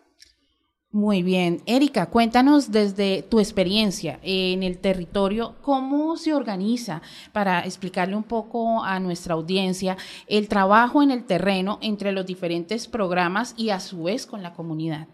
Muy 0.93 1.23
bien. 1.23 1.63
Erika, 1.67 2.07
cuéntanos 2.07 2.73
desde 2.73 3.23
tu 3.23 3.39
experiencia 3.39 4.19
en 4.25 4.65
el 4.65 4.79
territorio, 4.79 5.55
cómo 5.63 6.17
se 6.17 6.35
organiza 6.35 7.01
para 7.33 7.61
explicarle 7.61 8.17
un 8.17 8.25
poco 8.25 8.83
a 8.83 8.99
nuestra 8.99 9.35
audiencia 9.35 9.97
el 10.27 10.49
trabajo 10.49 11.01
en 11.01 11.13
el 11.13 11.27
terreno 11.27 11.79
entre 11.81 12.11
los 12.11 12.27
diferentes 12.27 12.89
programas 12.89 13.55
y 13.57 13.71
a 13.71 13.79
su 13.79 14.03
vez 14.03 14.27
con 14.27 14.43
la 14.43 14.53
comunidad. 14.53 15.07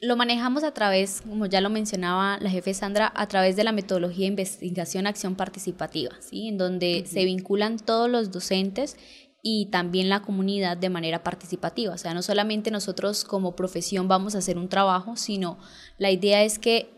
Lo 0.00 0.16
manejamos 0.16 0.64
a 0.64 0.72
través, 0.72 1.20
como 1.20 1.46
ya 1.46 1.60
lo 1.60 1.70
mencionaba 1.70 2.36
la 2.40 2.50
jefe 2.50 2.74
Sandra, 2.74 3.12
a 3.14 3.28
través 3.28 3.54
de 3.54 3.62
la 3.62 3.70
metodología 3.70 4.24
de 4.24 4.30
investigación 4.30 5.06
acción 5.06 5.36
participativa, 5.36 6.10
¿sí? 6.20 6.48
en 6.48 6.58
donde 6.58 7.04
se 7.06 7.24
vinculan 7.24 7.78
todos 7.78 8.10
los 8.10 8.32
docentes 8.32 8.96
y 9.42 9.66
también 9.66 10.08
la 10.08 10.22
comunidad 10.22 10.76
de 10.76 10.88
manera 10.88 11.24
participativa. 11.24 11.92
O 11.92 11.98
sea, 11.98 12.14
no 12.14 12.22
solamente 12.22 12.70
nosotros 12.70 13.24
como 13.24 13.56
profesión 13.56 14.06
vamos 14.06 14.34
a 14.34 14.38
hacer 14.38 14.56
un 14.56 14.68
trabajo, 14.68 15.16
sino 15.16 15.58
la 15.98 16.12
idea 16.12 16.44
es 16.44 16.60
que 16.60 16.94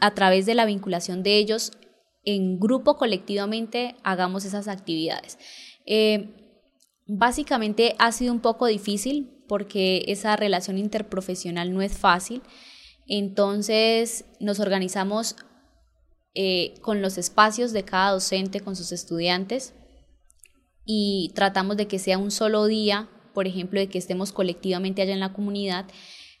a 0.00 0.12
través 0.12 0.44
de 0.44 0.56
la 0.56 0.66
vinculación 0.66 1.22
de 1.22 1.36
ellos 1.38 1.72
en 2.24 2.58
grupo 2.58 2.96
colectivamente 2.96 3.94
hagamos 4.02 4.44
esas 4.44 4.66
actividades. 4.66 5.38
Eh, 5.86 6.34
básicamente 7.06 7.94
ha 7.98 8.10
sido 8.10 8.32
un 8.32 8.40
poco 8.40 8.66
difícil 8.66 9.30
porque 9.46 10.04
esa 10.08 10.34
relación 10.34 10.78
interprofesional 10.78 11.72
no 11.72 11.80
es 11.80 11.96
fácil. 11.96 12.42
Entonces 13.06 14.24
nos 14.40 14.58
organizamos 14.58 15.36
eh, 16.34 16.74
con 16.80 17.02
los 17.02 17.18
espacios 17.18 17.72
de 17.72 17.84
cada 17.84 18.10
docente, 18.10 18.60
con 18.60 18.74
sus 18.74 18.90
estudiantes, 18.90 19.74
y 20.84 21.32
tratamos 21.34 21.76
de 21.76 21.86
que 21.86 21.98
sea 21.98 22.18
un 22.18 22.30
solo 22.30 22.66
día, 22.66 23.08
por 23.32 23.46
ejemplo, 23.46 23.80
de 23.80 23.88
que 23.88 23.98
estemos 23.98 24.32
colectivamente 24.32 25.02
allá 25.02 25.12
en 25.12 25.20
la 25.20 25.32
comunidad. 25.32 25.86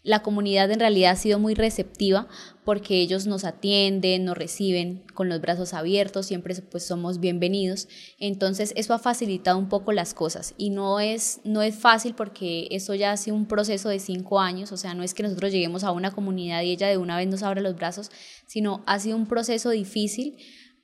La 0.02 0.22
comunidad 0.22 0.70
en 0.70 0.80
realidad 0.80 1.12
ha 1.12 1.16
sido 1.16 1.38
muy 1.38 1.54
receptiva 1.54 2.28
porque 2.62 3.00
ellos 3.00 3.26
nos 3.26 3.44
atienden, 3.44 4.26
nos 4.26 4.36
reciben 4.36 5.02
con 5.14 5.30
los 5.30 5.40
brazos 5.40 5.72
abiertos, 5.72 6.26
siempre 6.26 6.54
pues 6.70 6.86
somos 6.86 7.20
bienvenidos. 7.20 7.88
Entonces 8.18 8.74
eso 8.76 8.92
ha 8.92 8.98
facilitado 8.98 9.56
un 9.56 9.70
poco 9.70 9.92
las 9.92 10.12
cosas 10.12 10.52
y 10.58 10.68
no 10.68 11.00
es, 11.00 11.40
no 11.44 11.62
es 11.62 11.74
fácil 11.74 12.14
porque 12.14 12.68
eso 12.70 12.94
ya 12.94 13.12
ha 13.12 13.16
sido 13.16 13.34
un 13.34 13.46
proceso 13.46 13.88
de 13.88 13.98
cinco 13.98 14.40
años, 14.40 14.72
o 14.72 14.76
sea, 14.76 14.92
no 14.92 15.02
es 15.02 15.14
que 15.14 15.22
nosotros 15.22 15.52
lleguemos 15.52 15.84
a 15.84 15.90
una 15.90 16.10
comunidad 16.10 16.60
y 16.60 16.72
ella 16.72 16.88
de 16.88 16.98
una 16.98 17.16
vez 17.16 17.26
nos 17.26 17.42
abra 17.42 17.62
los 17.62 17.74
brazos, 17.74 18.10
sino 18.46 18.82
ha 18.86 18.98
sido 18.98 19.16
un 19.16 19.26
proceso 19.26 19.70
difícil, 19.70 20.36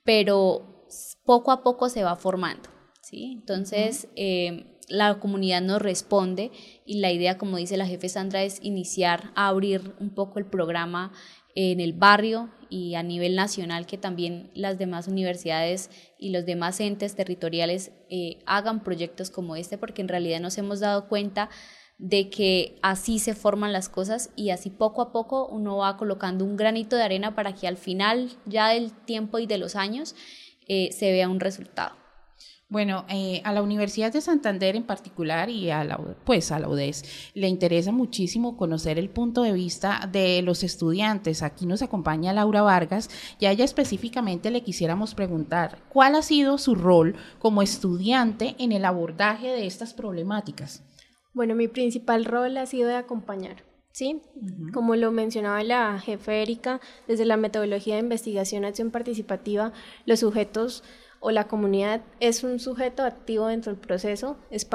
pero 0.03 0.87
poco 1.25 1.51
a 1.51 1.61
poco 1.61 1.89
se 1.89 2.03
va 2.03 2.15
formando. 2.15 2.80
Entonces, 3.11 4.07
eh, 4.15 4.65
la 4.87 5.19
comunidad 5.19 5.61
nos 5.61 5.81
responde 5.81 6.51
y 6.85 6.99
la 6.99 7.11
idea, 7.11 7.37
como 7.37 7.57
dice 7.57 7.77
la 7.77 7.87
jefe 7.87 8.09
Sandra, 8.09 8.43
es 8.43 8.59
iniciar 8.61 9.31
a 9.35 9.47
abrir 9.47 9.95
un 9.99 10.09
poco 10.09 10.39
el 10.39 10.45
programa 10.45 11.11
en 11.55 11.79
el 11.79 11.93
barrio 11.93 12.49
y 12.69 12.95
a 12.95 13.03
nivel 13.03 13.35
nacional 13.35 13.85
que 13.85 13.97
también 13.97 14.51
las 14.53 14.77
demás 14.77 15.07
universidades 15.07 15.89
y 16.17 16.29
los 16.29 16.45
demás 16.45 16.79
entes 16.79 17.15
territoriales 17.15 17.91
eh, 18.09 18.39
hagan 18.45 18.83
proyectos 18.83 19.29
como 19.29 19.55
este 19.55 19.77
porque 19.77 20.01
en 20.01 20.07
realidad 20.07 20.39
nos 20.39 20.57
hemos 20.57 20.79
dado 20.79 21.09
cuenta 21.09 21.49
de 21.97 22.29
que 22.29 22.77
así 22.81 23.19
se 23.19 23.35
forman 23.35 23.73
las 23.73 23.89
cosas 23.89 24.31
y 24.35 24.49
así 24.49 24.69
poco 24.69 25.01
a 25.01 25.11
poco 25.11 25.47
uno 25.47 25.77
va 25.77 25.97
colocando 25.97 26.45
un 26.45 26.55
granito 26.55 26.95
de 26.95 27.03
arena 27.03 27.35
para 27.35 27.53
que 27.53 27.67
al 27.67 27.77
final 27.77 28.29
ya 28.45 28.69
del 28.69 28.93
tiempo 28.93 29.37
y 29.37 29.45
de 29.45 29.57
los 29.57 29.75
años 29.75 30.15
eh, 30.67 30.91
se 30.93 31.11
vea 31.11 31.29
un 31.29 31.39
resultado. 31.39 32.00
Bueno, 32.71 33.03
eh, 33.09 33.41
a 33.43 33.51
la 33.51 33.61
Universidad 33.61 34.13
de 34.13 34.21
Santander 34.21 34.77
en 34.77 34.83
particular 34.83 35.49
y 35.49 35.71
a 35.71 35.83
la, 35.83 35.97
pues 36.23 36.53
a 36.53 36.59
la 36.59 36.69
UDES 36.69 37.31
le 37.33 37.49
interesa 37.49 37.91
muchísimo 37.91 38.55
conocer 38.55 38.97
el 38.97 39.09
punto 39.09 39.43
de 39.43 39.51
vista 39.51 40.07
de 40.09 40.41
los 40.41 40.63
estudiantes. 40.63 41.43
Aquí 41.43 41.65
nos 41.65 41.81
acompaña 41.81 42.31
Laura 42.31 42.61
Vargas 42.61 43.09
y 43.41 43.45
a 43.45 43.51
ella 43.51 43.65
específicamente 43.65 44.51
le 44.51 44.63
quisiéramos 44.63 45.15
preguntar 45.15 45.79
cuál 45.89 46.15
ha 46.15 46.21
sido 46.21 46.57
su 46.57 46.75
rol 46.75 47.17
como 47.39 47.61
estudiante 47.61 48.55
en 48.57 48.71
el 48.71 48.85
abordaje 48.85 49.49
de 49.49 49.67
estas 49.67 49.93
problemáticas. 49.93 50.81
Bueno, 51.33 51.55
mi 51.55 51.67
principal 51.67 52.23
rol 52.23 52.55
ha 52.55 52.65
sido 52.67 52.87
de 52.87 52.95
acompañar. 52.95 53.65
Sí, 53.91 54.21
como 54.73 54.95
lo 54.95 55.11
mencionaba 55.11 55.61
la 55.65 55.99
jefe 55.99 56.41
Erika, 56.41 56.79
desde 57.09 57.25
la 57.25 57.35
metodología 57.35 57.95
de 57.95 57.99
investigación 57.99 58.63
acción 58.63 58.89
participativa, 58.89 59.73
los 60.05 60.21
sujetos 60.21 60.85
o 61.21 61.31
la 61.31 61.47
comunidad 61.47 62.01
es 62.19 62.43
un 62.43 62.59
sujeto 62.59 63.03
activo 63.03 63.47
dentro 63.47 63.71
del 63.71 63.79
proceso, 63.79 64.35
es, 64.49 64.67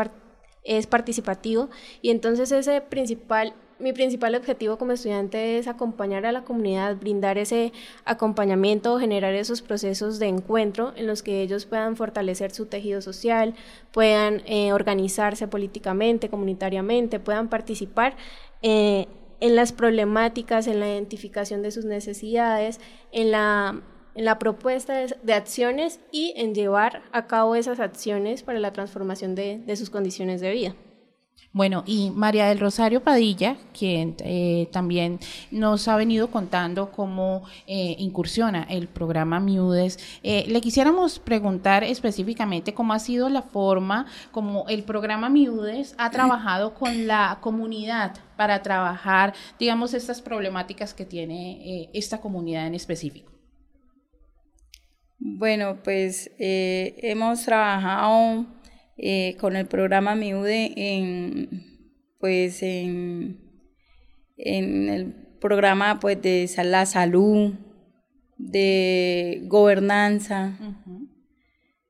es 0.64 0.86
participativo 0.86 1.68
y 2.00 2.08
entonces 2.10 2.50
ese 2.52 2.80
principal 2.80 3.52
mi 3.78 3.92
principal 3.92 4.34
objetivo 4.34 4.78
como 4.78 4.92
estudiante 4.92 5.58
es 5.58 5.68
acompañar 5.68 6.24
a 6.24 6.32
la 6.32 6.44
comunidad, 6.44 6.96
brindar 6.96 7.36
ese 7.36 7.72
acompañamiento, 8.04 8.98
generar 8.98 9.34
esos 9.34 9.60
procesos 9.60 10.18
de 10.18 10.28
encuentro 10.28 10.94
en 10.96 11.06
los 11.06 11.22
que 11.22 11.42
ellos 11.42 11.66
puedan 11.66 11.94
fortalecer 11.96 12.52
su 12.52 12.66
tejido 12.66 13.02
social, 13.02 13.54
puedan 13.92 14.42
eh, 14.46 14.72
organizarse 14.72 15.46
políticamente, 15.46 16.30
comunitariamente, 16.30 17.20
puedan 17.20 17.48
participar 17.48 18.16
eh, 18.62 19.08
en 19.40 19.56
las 19.56 19.72
problemáticas, 19.72 20.66
en 20.66 20.80
la 20.80 20.88
identificación 20.88 21.60
de 21.60 21.70
sus 21.70 21.84
necesidades, 21.84 22.80
en 23.12 23.30
la 23.30 23.82
en 24.16 24.24
la 24.24 24.38
propuesta 24.38 24.94
de, 25.22 25.34
acciones 25.34 26.00
y 26.10 26.32
en 26.36 26.54
llevar 26.54 27.02
a 27.12 27.26
cabo 27.26 27.54
esas 27.54 27.80
acciones 27.80 28.42
para 28.42 28.58
la 28.58 28.72
transformación 28.72 29.34
de, 29.34 29.76
sus 29.76 29.90
condiciones 29.90 30.40
de 30.40 30.50
vida. 30.50 30.74
Bueno, 31.52 31.84
y 31.86 32.10
María 32.10 32.48
del 32.48 32.58
Rosario 32.58 33.02
Padilla, 33.02 33.56
quien 33.78 34.14
eh, 34.18 34.68
también 34.72 35.20
nos 35.50 35.88
ha 35.88 35.96
venido 35.96 36.30
contando 36.30 36.90
cómo 36.90 37.44
eh, 37.66 37.96
incursiona 37.98 38.64
el 38.64 38.88
programa 38.88 39.40
MIUDES, 39.40 39.98
eh, 40.22 40.44
le 40.48 40.60
quisiéramos 40.60 41.18
preguntar 41.18 41.82
específicamente 41.82 42.74
cómo 42.74 42.92
ha 42.92 42.98
sido 42.98 43.30
la 43.30 43.40
forma 43.40 44.06
como 44.32 44.66
el 44.68 44.82
programa 44.82 45.30
MIUDES 45.30 45.94
ha 45.96 46.10
trabajado 46.10 46.74
con 46.74 47.06
la 47.06 47.38
comunidad 47.40 48.16
para 48.36 48.62
trabajar, 48.62 49.32
digamos, 49.58 49.94
estas 49.94 50.20
problemáticas 50.20 50.92
que 50.92 51.06
tiene 51.06 51.88
esta 51.94 52.20
comunidad 52.20 52.66
en 52.66 52.74
específico. 52.74 53.35
Bueno, 55.18 55.82
pues 55.82 56.30
eh, 56.38 56.94
hemos 57.02 57.44
trabajado 57.44 58.46
eh, 58.98 59.36
con 59.40 59.56
el 59.56 59.66
programa 59.66 60.14
MIUDE 60.14 60.72
en, 60.76 61.82
pues 62.20 62.62
en, 62.62 63.40
en 64.36 64.88
el 64.88 65.12
programa 65.40 66.00
pues 66.00 66.20
de 66.20 66.48
la 66.64 66.84
salud, 66.84 67.54
de 68.36 69.42
gobernanza, 69.44 70.58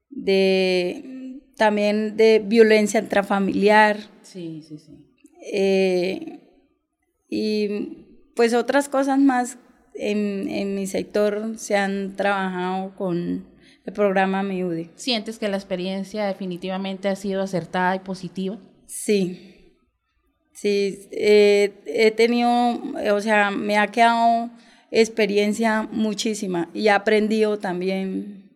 de 0.09 1.41
también 1.57 2.17
de 2.17 2.43
violencia 2.45 3.01
intrafamiliar. 3.01 3.99
Sí, 4.23 4.63
sí, 4.63 4.79
sí. 4.79 4.93
Eh, 5.53 6.41
y 7.29 8.31
pues 8.37 8.55
otras 8.55 8.89
cosas 8.89 9.19
más 9.19 9.59
en, 9.99 10.49
en, 10.49 10.75
mi 10.75 10.87
sector 10.87 11.55
se 11.57 11.77
han 11.77 12.17
trabajado 12.17 12.95
con 12.97 13.47
el 13.85 13.93
programa 13.93 14.43
MIUDI. 14.43 14.91
¿Sientes 14.95 15.39
que 15.39 15.49
la 15.49 15.57
experiencia 15.57 16.27
definitivamente 16.27 17.09
ha 17.09 17.17
sido 17.17 17.43
acertada 17.43 17.97
y 17.97 18.01
positiva? 18.01 18.59
Sí, 18.87 19.75
sí, 20.53 21.09
eh, 21.13 21.73
he 21.87 22.11
tenido, 22.11 22.51
o 23.13 23.21
sea, 23.21 23.51
me 23.51 23.79
ha 23.79 23.89
quedado 23.89 24.51
experiencia 24.91 25.89
muchísima 25.91 26.71
y 26.73 26.87
he 26.87 26.91
aprendido 26.91 27.59
también 27.59 28.51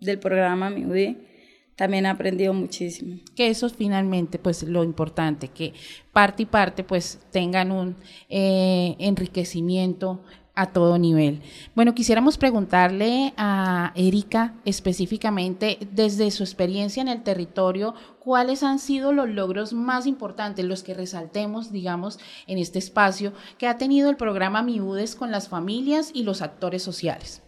del 0.00 0.18
programa 0.18 0.70
MIUDI 0.70 1.32
también 1.76 2.06
he 2.06 2.08
aprendido 2.08 2.52
muchísimo. 2.52 3.16
Que 3.34 3.48
eso 3.48 3.66
es 3.66 3.74
finalmente, 3.74 4.38
pues 4.38 4.62
lo 4.62 4.84
importante, 4.84 5.48
que 5.48 5.72
parte 6.12 6.44
y 6.44 6.46
parte 6.46 6.84
pues 6.84 7.18
tengan 7.30 7.72
un 7.72 7.96
eh, 8.28 8.94
enriquecimiento 8.98 10.22
a 10.54 10.66
todo 10.66 10.98
nivel. 10.98 11.40
Bueno, 11.74 11.94
quisiéramos 11.94 12.36
preguntarle 12.36 13.32
a 13.36 13.92
Erika 13.94 14.54
específicamente 14.64 15.78
desde 15.92 16.30
su 16.30 16.42
experiencia 16.42 17.00
en 17.00 17.08
el 17.08 17.22
territorio, 17.22 17.94
cuáles 18.20 18.62
han 18.62 18.78
sido 18.78 19.12
los 19.12 19.28
logros 19.28 19.72
más 19.72 20.06
importantes, 20.06 20.64
los 20.64 20.82
que 20.82 20.94
resaltemos, 20.94 21.72
digamos, 21.72 22.18
en 22.46 22.58
este 22.58 22.78
espacio 22.78 23.32
que 23.56 23.66
ha 23.66 23.78
tenido 23.78 24.10
el 24.10 24.16
programa 24.16 24.62
MIUDES 24.62 25.16
con 25.16 25.30
las 25.30 25.48
familias 25.48 26.10
y 26.12 26.24
los 26.24 26.42
actores 26.42 26.82
sociales. 26.82 27.42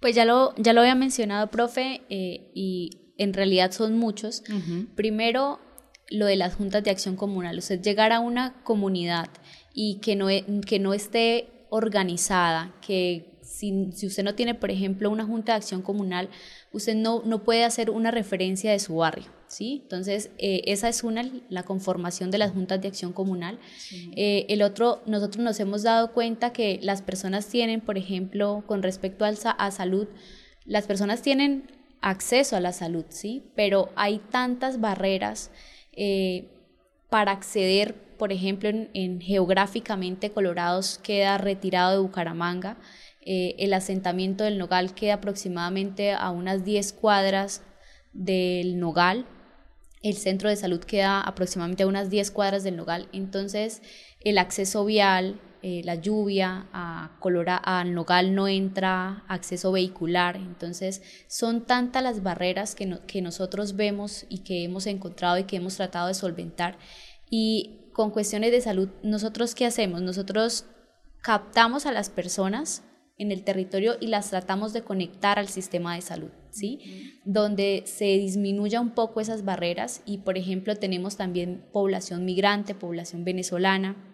Pues 0.00 0.16
ya 0.16 0.24
lo, 0.24 0.54
ya 0.56 0.72
lo 0.72 0.80
había 0.80 0.94
mencionado, 0.94 1.48
profe, 1.48 2.02
eh, 2.08 2.50
y 2.54 3.12
en 3.18 3.34
realidad 3.34 3.70
son 3.72 3.98
muchos. 3.98 4.42
Primero, 4.96 5.60
lo 6.10 6.26
de 6.26 6.36
las 6.36 6.54
juntas 6.54 6.82
de 6.82 6.90
acción 6.90 7.14
comunal, 7.14 7.58
o 7.58 7.60
sea, 7.60 7.80
llegar 7.80 8.10
a 8.10 8.20
una 8.20 8.62
comunidad 8.64 9.28
y 9.72 10.00
que 10.00 10.16
no, 10.16 10.28
e, 10.28 10.44
que 10.66 10.78
no 10.78 10.92
esté 10.92 11.61
organizada, 11.72 12.74
que 12.86 13.32
si, 13.40 13.90
si, 13.92 14.06
usted 14.06 14.24
no 14.24 14.34
tiene, 14.34 14.54
por 14.54 14.70
ejemplo, 14.70 15.08
una 15.08 15.24
junta 15.24 15.52
de 15.52 15.56
acción 15.56 15.80
comunal, 15.80 16.28
usted 16.70 16.94
no, 16.94 17.22
no 17.24 17.44
puede 17.44 17.64
hacer 17.64 17.88
una 17.88 18.10
referencia 18.10 18.70
de 18.70 18.78
su 18.78 18.96
barrio, 18.96 19.24
¿sí? 19.46 19.80
Entonces, 19.82 20.28
eh, 20.36 20.60
esa 20.66 20.90
es 20.90 21.02
una, 21.02 21.24
la 21.48 21.62
conformación 21.62 22.30
de 22.30 22.36
las 22.36 22.52
juntas 22.52 22.82
de 22.82 22.88
acción 22.88 23.14
comunal. 23.14 23.58
Eh, 24.16 24.44
el 24.50 24.60
otro, 24.60 25.02
nosotros 25.06 25.42
nos 25.42 25.58
hemos 25.60 25.82
dado 25.82 26.12
cuenta 26.12 26.52
que 26.52 26.78
las 26.82 27.00
personas 27.00 27.46
tienen, 27.46 27.80
por 27.80 27.96
ejemplo, 27.96 28.64
con 28.66 28.82
respecto 28.82 29.24
al, 29.24 29.38
a 29.42 29.70
salud, 29.70 30.08
las 30.66 30.86
personas 30.86 31.22
tienen 31.22 31.70
acceso 32.02 32.54
a 32.54 32.60
la 32.60 32.74
salud, 32.74 33.06
¿sí? 33.08 33.50
Pero 33.56 33.88
hay 33.96 34.18
tantas 34.30 34.78
barreras 34.78 35.50
eh, 35.92 36.51
para 37.12 37.30
acceder 37.30 37.94
por 38.22 38.30
ejemplo, 38.30 38.68
en, 38.68 39.20
geográficamente 39.20 40.30
Colorados 40.30 41.00
queda 41.02 41.38
retirado 41.38 41.90
de 41.90 41.98
Bucaramanga. 41.98 42.76
Eh, 43.20 43.56
el 43.58 43.74
asentamiento 43.74 44.44
del 44.44 44.58
Nogal 44.58 44.94
queda 44.94 45.14
aproximadamente 45.14 46.12
a 46.12 46.30
unas 46.30 46.64
10 46.64 46.92
cuadras 46.92 47.62
del 48.12 48.78
Nogal. 48.78 49.26
El 50.02 50.14
centro 50.14 50.48
de 50.48 50.54
salud 50.54 50.78
queda 50.84 51.20
aproximadamente 51.20 51.82
a 51.82 51.88
unas 51.88 52.10
10 52.10 52.30
cuadras 52.30 52.62
del 52.62 52.76
Nogal. 52.76 53.08
Entonces, 53.12 53.82
el 54.20 54.38
acceso 54.38 54.84
vial, 54.84 55.40
eh, 55.62 55.82
la 55.84 55.94
lluvia, 55.94 56.66
a 56.72 57.16
Colora, 57.20 57.56
al 57.56 57.94
Nogal 57.94 58.34
no 58.34 58.48
entra 58.48 59.24
acceso 59.28 59.70
vehicular. 59.70 60.36
Entonces, 60.36 61.02
son 61.28 61.66
tantas 61.66 62.02
las 62.02 62.22
barreras 62.22 62.74
que, 62.74 62.98
que 63.06 63.22
nosotros 63.22 63.76
vemos 63.76 64.26
y 64.28 64.38
que 64.38 64.64
hemos 64.64 64.86
encontrado 64.86 65.38
y 65.38 65.44
que 65.44 65.56
hemos 65.56 65.76
tratado 65.76 66.08
de 66.08 66.14
solventar. 66.14 66.78
Y 67.30 67.90
con 67.92 68.10
cuestiones 68.10 68.50
de 68.50 68.60
salud, 68.60 68.88
¿nosotros 69.02 69.54
qué 69.54 69.66
hacemos? 69.66 70.02
Nosotros 70.02 70.66
captamos 71.22 71.86
a 71.86 71.92
las 71.92 72.10
personas 72.10 72.82
en 73.18 73.30
el 73.30 73.44
territorio 73.44 73.94
y 74.00 74.08
las 74.08 74.30
tratamos 74.30 74.72
de 74.72 74.82
conectar 74.82 75.38
al 75.38 75.46
sistema 75.46 75.94
de 75.94 76.00
salud, 76.00 76.30
¿sí? 76.50 77.20
Donde 77.24 77.84
se 77.86 78.04
disminuya 78.04 78.80
un 78.80 78.90
poco 78.90 79.20
esas 79.20 79.44
barreras 79.44 80.02
y, 80.04 80.18
por 80.18 80.36
ejemplo, 80.36 80.74
tenemos 80.74 81.16
también 81.16 81.64
población 81.72 82.24
migrante, 82.24 82.74
población 82.74 83.24
venezolana, 83.24 84.11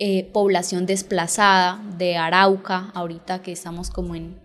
eh, 0.00 0.24
población 0.32 0.86
desplazada 0.86 1.80
de 1.98 2.16
Arauca, 2.16 2.90
ahorita 2.94 3.42
que 3.42 3.52
estamos 3.52 3.90
como 3.90 4.14
en, 4.14 4.40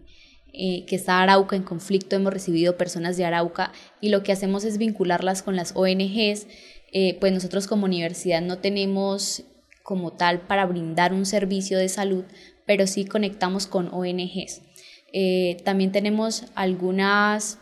eh, 0.53 0.85
que 0.85 0.95
está 0.97 1.21
Arauca 1.21 1.55
en 1.55 1.63
conflicto, 1.63 2.15
hemos 2.15 2.33
recibido 2.33 2.77
personas 2.77 3.17
de 3.17 3.25
Arauca 3.25 3.71
y 4.01 4.09
lo 4.09 4.21
que 4.21 4.33
hacemos 4.33 4.65
es 4.65 4.77
vincularlas 4.77 5.41
con 5.41 5.55
las 5.55 5.73
ONGs, 5.75 6.47
eh, 6.91 7.17
pues 7.19 7.33
nosotros 7.33 7.67
como 7.67 7.85
universidad 7.85 8.41
no 8.41 8.57
tenemos 8.57 9.43
como 9.81 10.13
tal 10.13 10.41
para 10.41 10.65
brindar 10.65 11.13
un 11.13 11.25
servicio 11.25 11.77
de 11.77 11.89
salud, 11.89 12.25
pero 12.65 12.85
sí 12.85 13.05
conectamos 13.05 13.65
con 13.65 13.87
ONGs. 13.93 14.61
Eh, 15.13 15.57
también 15.63 15.93
tenemos 15.93 16.43
algunas 16.55 17.59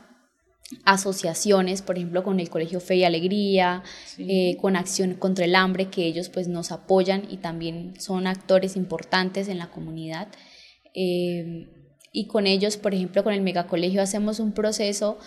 asociaciones, 0.85 1.81
por 1.81 1.97
ejemplo, 1.97 2.23
con 2.23 2.39
el 2.39 2.49
Colegio 2.49 2.79
Fe 2.79 2.95
y 2.97 3.03
Alegría, 3.03 3.83
eh, 4.17 4.57
con 4.59 4.75
Acción 4.75 5.13
contra 5.15 5.45
el 5.45 5.55
Hambre, 5.55 5.89
que 5.89 6.05
ellos 6.05 6.29
pues 6.29 6.47
nos 6.47 6.71
apoyan 6.71 7.27
y 7.29 7.37
también 7.37 7.93
son 7.99 8.27
actores 8.27 8.75
importantes 8.75 9.47
en 9.47 9.57
la 9.57 9.69
comunidad. 9.69 10.29
y 12.15 12.27
con 12.27 12.45
ellos, 12.45 12.77
por 12.77 12.93
ejemplo, 12.93 13.23
con 13.23 13.33
el 13.33 13.41
Megacolegio 13.41 14.01
hacemos 14.01 14.39
un 14.39 14.51
proceso 14.53 15.17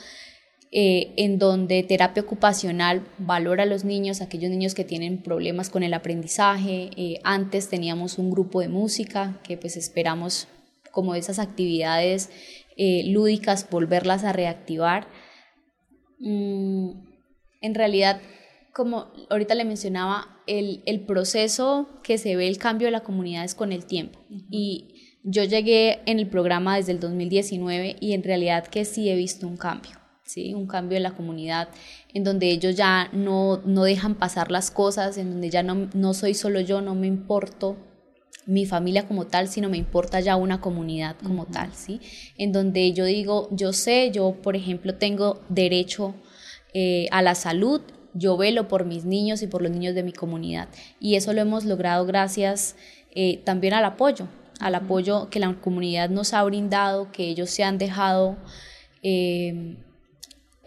eh, 0.73 1.15
en 1.17 1.39
donde 1.39 1.83
terapia 1.85 2.23
ocupacional 2.23 3.07
valora 3.19 3.63
a 3.63 3.67
los 3.67 3.85
niños, 3.85 4.21
aquellos 4.21 4.51
niños 4.51 4.75
que 4.75 4.85
tienen 4.85 5.23
problemas 5.23 5.71
con 5.71 5.85
el 5.85 5.95
aprendizaje. 5.95 6.91
Eh, 6.97 7.21
antes 7.23 7.69
teníamos 7.69 8.19
un 8.19 8.31
grupo 8.31 8.61
de 8.61 8.69
música 8.69 9.41
que 9.45 9.57
pues 9.57 9.77
esperamos 9.77 10.49
como 10.91 11.15
esas 11.15 11.39
actividades 11.39 12.31
eh, 12.77 13.05
lúdicas 13.07 13.71
volverlas 13.71 14.25
a 14.25 14.33
reactivar. 14.33 15.07
Mm, 16.19 16.91
en 17.61 17.75
realidad, 17.75 18.21
como 18.73 19.07
ahorita 19.31 19.55
le 19.55 19.65
mencionaba, 19.65 20.41
el, 20.47 20.83
el, 20.87 21.01
proceso 21.01 21.89
que 22.03 22.19
se 22.19 22.37
ve 22.37 22.47
el 22.47 22.59
cambio 22.59 22.87
de 22.87 22.93
la 22.93 23.03
comunidad 23.03 23.45
es 23.45 23.55
con 23.55 23.73
el 23.73 23.85
tiempo. 23.85 24.21
Y 24.51 25.19
yo 25.25 25.43
llegué 25.45 26.01
en 26.07 26.19
el 26.19 26.29
programa 26.29 26.77
desde 26.77 26.93
el 26.93 27.01
2019 27.01 27.97
y 28.01 28.13
en 28.13 28.23
realidad 28.23 28.67
que 28.67 28.85
sí 28.85 29.09
he 29.09 29.17
visto 29.17 29.47
un 29.47 29.57
cambio. 29.57 29.99
¿sí? 30.27 30.55
un 30.55 30.67
cambio 30.67 30.97
en 30.97 31.05
la 31.05 31.13
comunidad, 31.13 31.69
en 32.13 32.25
donde 32.25 32.51
ellos 32.51 32.77
ya 32.77 33.09
no, 33.13 33.63
no 33.65 33.85
dejan 33.85 34.17
pasar 34.17 34.51
las 34.51 34.71
cosas, 34.71 35.17
en 35.19 35.31
donde 35.31 35.51
ya 35.51 35.63
no, 35.63 35.89
no 35.95 36.15
soy 36.15 36.35
solo 36.35 36.61
yo, 36.61 36.81
no 36.81 36.95
me 36.95 37.07
importo 37.07 37.77
mi 38.47 38.65
familia 38.65 39.07
como 39.07 39.27
tal, 39.27 39.49
sino 39.49 39.69
me 39.69 39.77
importa 39.77 40.21
ya 40.21 40.37
una 40.37 40.61
comunidad 40.61 41.17
como 41.23 41.47
tal, 41.47 41.75
¿sí? 41.75 42.01
En 42.39 42.53
donde 42.53 42.93
yo 42.93 43.05
digo, 43.05 43.49
yo 43.51 43.73
sé, 43.73 44.11
yo 44.13 44.37
por 44.43 44.57
ejemplo 44.57 44.95
tengo 44.95 45.43
derecho 45.49 46.15
eh, 46.73 47.09
a 47.11 47.23
la 47.23 47.35
salud, 47.35 47.81
yo 48.15 48.37
velo 48.37 48.69
por 48.69 48.85
mis 48.85 49.05
niños 49.05 49.43
y 49.43 49.47
por 49.47 49.63
los 49.63 49.71
niños 49.71 49.95
de 49.95 50.03
mi 50.03 50.13
comunidad. 50.13 50.69
Y 51.01 51.17
eso 51.17 51.33
lo 51.33 51.41
hemos 51.41 51.65
logrado 51.65 52.07
gracias 52.07 52.77
eh, 53.15 53.43
también 53.45 53.75
al 53.75 53.85
apoyo, 53.85 54.29
al 54.61 54.75
apoyo 54.75 55.29
que 55.29 55.41
la 55.41 55.53
comunidad 55.55 56.09
nos 56.09 56.33
ha 56.33 56.43
brindado, 56.45 57.11
que 57.13 57.29
ellos 57.29 57.51
se 57.51 57.65
han 57.65 57.79
dejado 57.79 58.37
eh, 59.03 59.77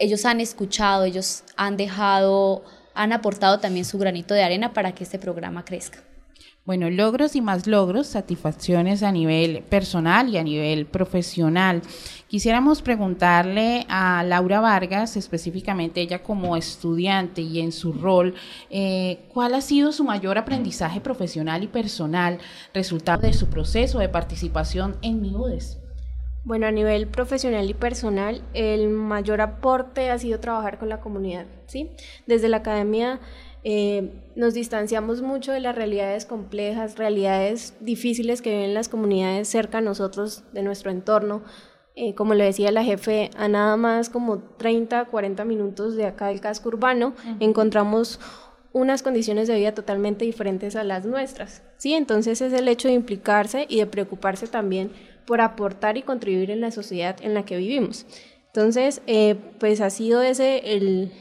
ellos 0.00 0.24
han 0.24 0.40
escuchado, 0.40 1.04
ellos 1.04 1.44
han 1.56 1.76
dejado, 1.76 2.64
han 2.94 3.12
aportado 3.12 3.60
también 3.60 3.84
su 3.84 3.98
granito 3.98 4.32
de 4.32 4.42
arena 4.42 4.72
para 4.72 4.92
que 4.92 5.04
este 5.04 5.18
programa 5.18 5.64
crezca. 5.64 5.98
Bueno, 6.66 6.90
logros 6.90 7.36
y 7.36 7.40
más 7.40 7.66
logros, 7.66 8.06
satisfacciones 8.06 9.02
a 9.02 9.10
nivel 9.10 9.62
personal 9.62 10.28
y 10.28 10.36
a 10.36 10.44
nivel 10.44 10.84
profesional. 10.86 11.80
Quisiéramos 12.28 12.82
preguntarle 12.82 13.86
a 13.88 14.22
Laura 14.22 14.60
Vargas, 14.60 15.16
específicamente 15.16 16.02
ella 16.02 16.22
como 16.22 16.56
estudiante 16.58 17.40
y 17.40 17.60
en 17.60 17.72
su 17.72 17.94
rol, 17.94 18.34
eh, 18.68 19.20
¿cuál 19.32 19.54
ha 19.54 19.62
sido 19.62 19.90
su 19.90 20.04
mayor 20.04 20.36
aprendizaje 20.36 21.00
profesional 21.00 21.64
y 21.64 21.66
personal, 21.66 22.38
resultado 22.74 23.22
de 23.22 23.32
su 23.32 23.48
proceso 23.48 23.98
de 23.98 24.10
participación 24.10 24.96
en 25.00 25.22
MIUDES? 25.22 25.78
Bueno, 26.42 26.66
a 26.66 26.70
nivel 26.70 27.06
profesional 27.06 27.68
y 27.68 27.74
personal, 27.74 28.42
el 28.54 28.88
mayor 28.88 29.42
aporte 29.42 30.10
ha 30.10 30.18
sido 30.18 30.40
trabajar 30.40 30.78
con 30.78 30.88
la 30.88 31.00
comunidad, 31.00 31.46
¿sí? 31.66 31.90
Desde 32.26 32.48
la 32.48 32.58
academia 32.58 33.20
eh, 33.62 34.10
nos 34.36 34.54
distanciamos 34.54 35.22
mucho 35.22 35.52
de 35.52 35.60
las 35.60 35.74
realidades 35.74 36.24
complejas, 36.24 36.96
realidades 36.96 37.74
difíciles 37.80 38.42
que 38.42 38.50
viven 38.50 38.74
las 38.74 38.88
comunidades 38.88 39.48
cerca 39.48 39.78
a 39.78 39.82
nosotros, 39.82 40.44
de 40.52 40.62
nuestro 40.62 40.90
entorno. 40.90 41.42
Eh, 41.96 42.14
como 42.14 42.34
le 42.34 42.44
decía 42.44 42.70
la 42.70 42.84
jefe, 42.84 43.30
a 43.36 43.48
nada 43.48 43.76
más 43.76 44.08
como 44.08 44.38
30, 44.38 45.06
40 45.06 45.44
minutos 45.44 45.96
de 45.96 46.06
acá 46.06 46.28
del 46.28 46.40
casco 46.40 46.68
urbano, 46.68 47.14
encontramos 47.40 48.20
unas 48.72 49.02
condiciones 49.02 49.48
de 49.48 49.56
vida 49.56 49.74
totalmente 49.74 50.24
diferentes 50.24 50.76
a 50.76 50.84
las 50.84 51.04
nuestras. 51.04 51.62
¿sí? 51.76 51.94
Entonces 51.94 52.40
es 52.40 52.52
el 52.52 52.68
hecho 52.68 52.88
de 52.88 52.94
implicarse 52.94 53.66
y 53.68 53.78
de 53.78 53.86
preocuparse 53.86 54.46
también 54.46 54.92
por 55.26 55.40
aportar 55.40 55.96
y 55.96 56.02
contribuir 56.02 56.50
en 56.50 56.60
la 56.60 56.70
sociedad 56.70 57.16
en 57.20 57.34
la 57.34 57.44
que 57.44 57.56
vivimos. 57.56 58.06
Entonces, 58.46 59.00
eh, 59.06 59.36
pues 59.58 59.80
ha 59.80 59.90
sido 59.90 60.22
ese 60.22 60.74
el, 60.74 61.12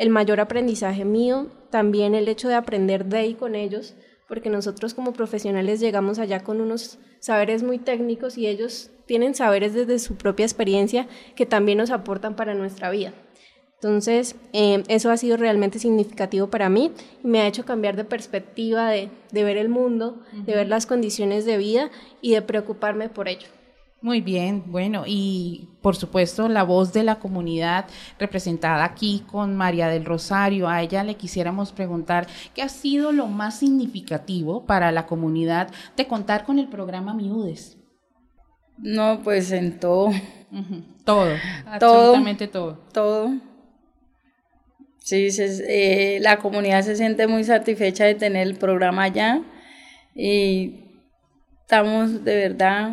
el 0.00 0.08
mayor 0.08 0.40
aprendizaje 0.40 1.04
mío, 1.04 1.48
también 1.68 2.14
el 2.14 2.26
hecho 2.26 2.48
de 2.48 2.54
aprender 2.54 3.04
de 3.04 3.26
y 3.26 3.34
con 3.34 3.54
ellos, 3.54 3.94
porque 4.28 4.48
nosotros 4.48 4.94
como 4.94 5.12
profesionales 5.12 5.78
llegamos 5.78 6.18
allá 6.18 6.42
con 6.42 6.62
unos 6.62 6.98
saberes 7.18 7.62
muy 7.62 7.76
técnicos 7.76 8.38
y 8.38 8.46
ellos 8.46 8.90
tienen 9.04 9.34
saberes 9.34 9.74
desde 9.74 9.98
su 9.98 10.16
propia 10.16 10.46
experiencia 10.46 11.06
que 11.36 11.44
también 11.44 11.76
nos 11.76 11.90
aportan 11.90 12.34
para 12.34 12.54
nuestra 12.54 12.88
vida. 12.88 13.12
Entonces, 13.74 14.36
eh, 14.54 14.84
eso 14.88 15.10
ha 15.10 15.18
sido 15.18 15.36
realmente 15.36 15.78
significativo 15.78 16.48
para 16.48 16.70
mí 16.70 16.92
y 17.22 17.26
me 17.26 17.42
ha 17.42 17.46
hecho 17.46 17.66
cambiar 17.66 17.96
de 17.96 18.04
perspectiva 18.04 18.88
de, 18.88 19.10
ver 19.32 19.58
el 19.58 19.68
mundo, 19.68 20.22
de 20.32 20.54
ver 20.54 20.68
las 20.68 20.86
condiciones 20.86 21.44
de 21.44 21.58
vida 21.58 21.90
y 22.22 22.32
de 22.32 22.40
preocuparme 22.40 23.10
por 23.10 23.28
ello. 23.28 23.48
Muy 24.02 24.22
bien, 24.22 24.64
bueno, 24.66 25.04
y 25.06 25.68
por 25.82 25.94
supuesto 25.94 26.48
la 26.48 26.62
voz 26.62 26.94
de 26.94 27.02
la 27.02 27.18
comunidad 27.18 27.84
representada 28.18 28.82
aquí 28.82 29.24
con 29.30 29.56
María 29.56 29.88
del 29.88 30.06
Rosario, 30.06 30.68
a 30.68 30.80
ella 30.80 31.04
le 31.04 31.16
quisiéramos 31.16 31.72
preguntar 31.72 32.26
qué 32.54 32.62
ha 32.62 32.70
sido 32.70 33.12
lo 33.12 33.26
más 33.26 33.58
significativo 33.58 34.64
para 34.64 34.90
la 34.90 35.06
comunidad 35.06 35.70
de 35.98 36.06
contar 36.06 36.44
con 36.44 36.58
el 36.58 36.68
programa 36.68 37.12
Miudes. 37.12 37.76
No, 38.78 39.20
pues 39.22 39.52
en 39.52 39.78
todo. 39.78 40.10
Todo, 41.04 41.34
absolutamente 41.66 42.48
todo. 42.48 42.78
Todo. 42.92 43.32
Sí, 44.98 45.28
eh, 45.38 46.18
la 46.20 46.38
comunidad 46.38 46.82
se 46.82 46.96
siente 46.96 47.26
muy 47.26 47.44
satisfecha 47.44 48.04
de 48.04 48.14
tener 48.14 48.46
el 48.46 48.56
programa 48.56 49.04
allá 49.04 49.42
y 50.14 50.84
estamos 51.62 52.24
de 52.24 52.36
verdad, 52.36 52.92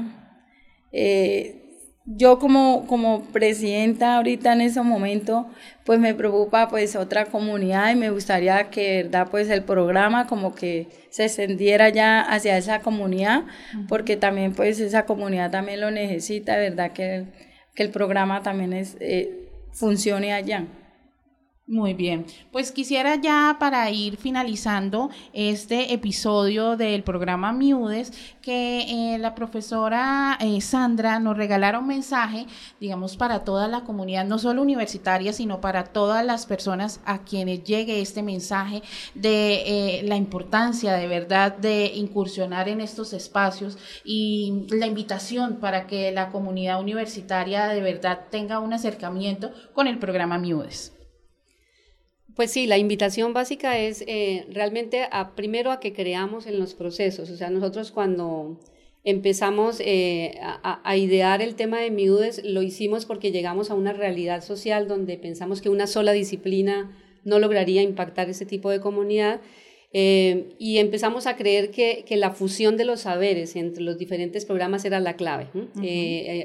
eh, 1.00 1.58
yo 2.06 2.40
como, 2.40 2.88
como 2.88 3.22
presidenta 3.26 4.16
ahorita 4.16 4.54
en 4.54 4.62
ese 4.62 4.82
momento, 4.82 5.46
pues 5.86 6.00
me 6.00 6.16
preocupa 6.16 6.70
pues 6.70 6.96
otra 6.96 7.26
comunidad 7.26 7.92
y 7.92 7.96
me 7.96 8.10
gustaría 8.10 8.70
que 8.70 9.04
verdad 9.04 9.28
pues 9.30 9.50
el 9.50 9.64
programa 9.64 10.26
como 10.26 10.56
que 10.56 10.88
se 11.10 11.26
extendiera 11.26 11.90
ya 11.90 12.22
hacia 12.22 12.58
esa 12.58 12.80
comunidad, 12.80 13.44
porque 13.88 14.16
también 14.16 14.54
pues 14.54 14.80
esa 14.80 15.06
comunidad 15.06 15.52
también 15.52 15.82
lo 15.82 15.92
necesita, 15.92 16.56
verdad 16.56 16.92
que, 16.94 17.26
que 17.76 17.84
el 17.84 17.90
programa 17.90 18.42
también 18.42 18.74
es, 18.74 18.98
eh, 19.00 19.50
funcione 19.74 20.34
allá. 20.34 20.66
Muy 21.70 21.94
bien, 21.94 22.26
pues 22.54 22.72
quisiera 22.72 23.18
ya 23.18 23.58
para 23.60 23.92
ir 23.92 24.16
finalizando 24.16 25.10
este 25.34 25.94
episodio 25.94 26.78
del 26.78 27.04
programa 27.04 27.52
Miudes 27.52 28.14
que 28.42 28.86
eh, 29.16 29.18
la 29.18 29.36
profesora 29.36 30.38
eh, 30.40 30.62
Sandra 30.62 31.20
nos 31.20 31.36
regalara 31.36 31.80
un 31.80 31.88
mensaje, 31.88 32.46
digamos, 32.80 33.18
para 33.18 33.44
toda 33.44 33.68
la 33.68 33.82
comunidad, 33.84 34.24
no 34.24 34.40
solo 34.40 34.62
universitaria, 34.62 35.34
sino 35.34 35.60
para 35.60 35.84
todas 35.84 36.26
las 36.26 36.46
personas 36.46 37.02
a 37.04 37.26
quienes 37.26 37.66
llegue 37.66 38.00
este 38.00 38.24
mensaje 38.24 38.82
de 39.14 39.64
eh, 39.66 40.04
la 40.04 40.16
importancia 40.16 40.94
de 40.94 41.08
verdad 41.10 41.58
de 41.58 41.88
incursionar 41.96 42.70
en 42.70 42.80
estos 42.80 43.12
espacios 43.12 43.78
y 44.06 44.68
la 44.70 44.88
invitación 44.88 45.58
para 45.58 45.86
que 45.86 46.14
la 46.14 46.30
comunidad 46.30 46.80
universitaria 46.80 47.68
de 47.68 47.82
verdad 47.82 48.22
tenga 48.32 48.60
un 48.60 48.72
acercamiento 48.72 49.52
con 49.74 49.88
el 49.88 50.00
programa 50.00 50.38
Miudes. 50.38 50.97
Pues 52.38 52.52
sí, 52.52 52.67
la 52.67 52.78
invitación 52.78 53.34
básica 53.34 53.80
es 53.80 54.04
eh, 54.06 54.45
realmente 54.52 55.08
a, 55.12 55.34
primero 55.36 55.71
a 55.71 55.80
que 55.80 55.91
creamos 55.91 56.45
en 56.45 56.60
los 56.60 56.76
procesos. 56.76 57.32
O 57.32 57.36
sea, 57.36 57.50
nosotros 57.50 57.91
cuando 57.91 58.60
empezamos 59.04 59.82
eh, 59.84 60.38
a, 60.41 60.97
idear 60.97 61.41
el 61.41 61.56
tema 61.56 61.80
de 61.80 61.89
miudes, 61.89 62.43
lo 62.43 62.62
hicimos 62.62 63.08
porque 63.08 63.32
llegamos 63.32 63.71
a 63.71 63.73
una 63.73 63.91
realidad 63.91 64.43
social 64.43 64.88
donde 64.88 65.17
pensamos 65.17 65.62
que 65.62 65.69
una 65.69 65.88
sola 65.88 66.12
disciplina 66.12 66.95
no 67.23 67.39
lograría 67.39 67.82
impactar 67.82 68.30
ese 68.30 68.45
tipo 68.45 68.69
de 68.69 68.82
comunidad. 68.82 69.41
Eh, 69.91 70.50
y 70.60 70.78
empezamos 70.78 71.26
a 71.26 71.38
creer 71.38 71.71
que, 71.71 72.06
la 72.17 72.30
fusión 72.30 72.78
de 72.78 72.86
los 72.86 73.02
saberes 73.02 73.56
entre 73.56 73.82
los 73.82 73.97
diferentes 73.97 74.45
programas 74.45 74.86
era 74.86 75.00
la 75.00 75.15
clave. 75.15 75.47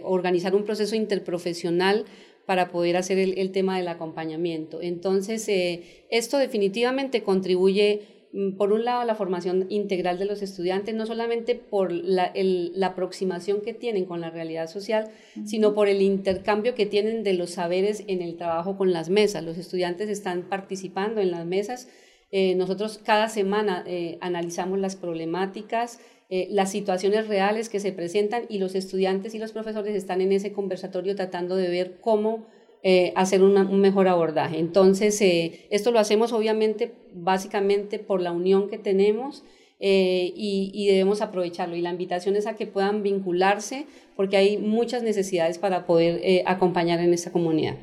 organizar 0.05 0.55
un 0.55 0.65
proceso 0.65 0.97
interprofesional 0.97 2.07
para 2.47 2.71
poder 2.71 2.97
hacer 2.97 3.19
el, 3.19 3.53
tema 3.53 3.77
del 3.77 3.89
acompañamiento. 3.89 4.81
Entonces, 4.83 5.49
eh, 5.49 6.05
esto 6.11 6.39
definitivamente 6.39 7.23
contribuye, 7.23 8.03
mm, 8.33 8.57
por 8.57 8.73
un 8.73 8.85
lado, 8.85 9.01
a 9.01 9.05
la 9.05 9.15
formación 9.15 9.67
integral 9.69 10.19
de 10.19 10.25
los 10.25 10.43
estudiantes, 10.43 10.95
no 10.95 11.07
solamente 11.07 11.55
por 11.55 11.93
la, 11.93 12.33
aproximación 12.85 13.61
que 13.61 13.75
tienen 13.75 14.05
con 14.05 14.21
la 14.21 14.31
realidad 14.31 14.69
social, 14.69 15.11
sino 15.45 15.75
por 15.75 15.89
el 15.89 16.03
intercambio 16.03 16.75
que 16.75 16.87
tienen 16.87 17.23
de 17.23 17.35
los 17.35 17.51
saberes 17.51 18.05
en 18.09 18.23
el 18.23 18.37
trabajo 18.37 18.77
con 18.77 18.93
las 18.93 19.09
mesas. 19.09 19.45
Los 19.45 19.59
estudiantes 19.59 20.09
están 20.09 20.43
participando 20.43 21.21
en 21.21 21.31
las 21.31 21.47
mesas. 21.47 21.89
Eh, 22.33 22.55
nosotros 22.55 22.99
cada 22.99 23.29
semana 23.29 23.85
eh, 23.87 24.17
analizamos 24.21 24.79
las 24.79 24.97
problemáticas, 24.97 26.01
eh, 26.35 26.49
las 26.51 26.71
situaciones 26.71 27.29
reales 27.29 27.69
que 27.69 27.79
se 27.79 27.93
presentan 27.93 28.45
y 28.49 28.57
los 28.57 28.75
estudiantes 28.75 29.35
y 29.35 29.39
los 29.39 29.53
profesores 29.53 29.95
están 29.95 30.23
en 30.23 30.33
ese 30.33 30.51
conversatorio 30.51 31.15
tratando 31.15 31.57
de 31.57 31.69
ver 31.69 31.99
cómo 32.01 32.47
eh, 32.83 33.13
hacer 33.17 33.43
un 33.43 33.81
mejor 33.83 34.09
abordaje. 34.09 34.59
Entonces, 34.59 35.21
eh, 35.21 35.67
esto 35.69 35.91
lo 35.91 35.99
hacemos 35.99 36.33
obviamente 36.33 36.93
básicamente 37.13 37.99
por 37.99 38.23
la 38.23 38.33
unión 38.33 38.71
que 38.71 38.79
tenemos 38.79 39.45
y, 39.79 40.87
debemos 40.87 41.21
aprovecharlo. 41.21 41.77
Y 41.77 41.83
la 41.83 41.91
invitación 41.91 42.35
es 42.37 42.47
a 42.47 42.57
que 42.57 42.67
puedan 42.67 43.03
vincularse 43.03 43.85
porque 44.17 44.39
hay 44.39 44.57
muchas 44.57 45.03
necesidades 45.03 45.59
para 45.59 45.85
poder 45.85 46.45
acompañar 46.47 46.99
en 47.01 47.13
esta 47.13 47.31
comunidad. 47.31 47.77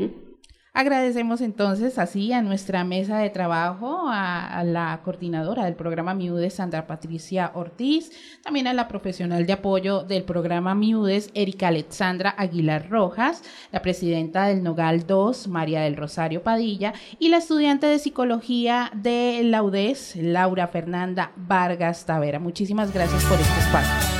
Agradecemos 0.74 1.42
entonces 1.42 1.98
así 1.98 2.32
a 2.32 2.44
nuestra 2.44 2.84
mesa 2.84 3.18
de 3.18 3.32
trabajo, 3.32 4.04
a, 4.08 4.64
la 4.64 5.02
coordinadora 5.04 5.66
del 5.66 5.76
programa 5.76 6.14
MIUDES, 6.14 6.54
Sandra 6.54 6.86
Patricia 6.86 7.52
Ortiz, 7.56 8.12
también 8.44 8.68
a 8.68 8.74
la 8.74 8.88
profesional 8.88 9.48
de 9.48 9.54
apoyo 9.54 10.04
del 10.04 10.24
programa 10.24 10.76
MIUDES, 10.76 11.32
Erika 11.34 11.70
Alexandra 11.70 12.36
Aguilar 12.38 12.90
Rojas, 12.90 13.44
la 13.72 13.82
presidenta 13.82 14.46
del 14.46 14.62
Nogal 14.62 15.08
2, 15.08 15.48
María 15.48 15.82
del 15.82 15.96
Rosario 15.96 16.44
Padilla, 16.44 16.94
y 17.18 17.30
la 17.30 17.38
estudiante 17.38 17.88
de 17.88 17.98
psicología 17.98 18.92
de 18.94 19.42
la 19.44 19.64
UDES, 19.64 20.18
Laura 20.18 20.68
Fernanda 20.68 21.32
Vargas 21.36 22.06
Tavera. 22.06 22.40
Muchísimas 22.40 22.94
gracias 22.94 23.24
por 23.26 23.40
este 23.40 23.60
espacio. 23.60 24.19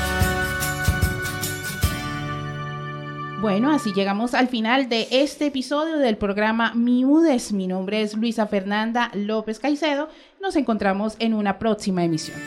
Bueno, 3.42 3.72
así 3.72 3.94
llegamos 3.94 4.34
al 4.34 4.50
final 4.50 4.90
de 4.90 5.08
este 5.12 5.46
episodio 5.46 5.98
del 5.98 6.18
programa 6.18 6.74
Miudes. 6.74 7.54
Mi 7.54 7.68
nombre 7.68 8.02
es 8.02 8.18
Luisa 8.18 8.48
Fernanda 8.48 9.12
López 9.14 9.60
Caicedo. 9.60 10.10
Nos 10.42 10.58
encontramos 10.58 11.16
en 11.20 11.34
una 11.34 11.58
próxima 11.58 12.04
emisión. 12.04 12.38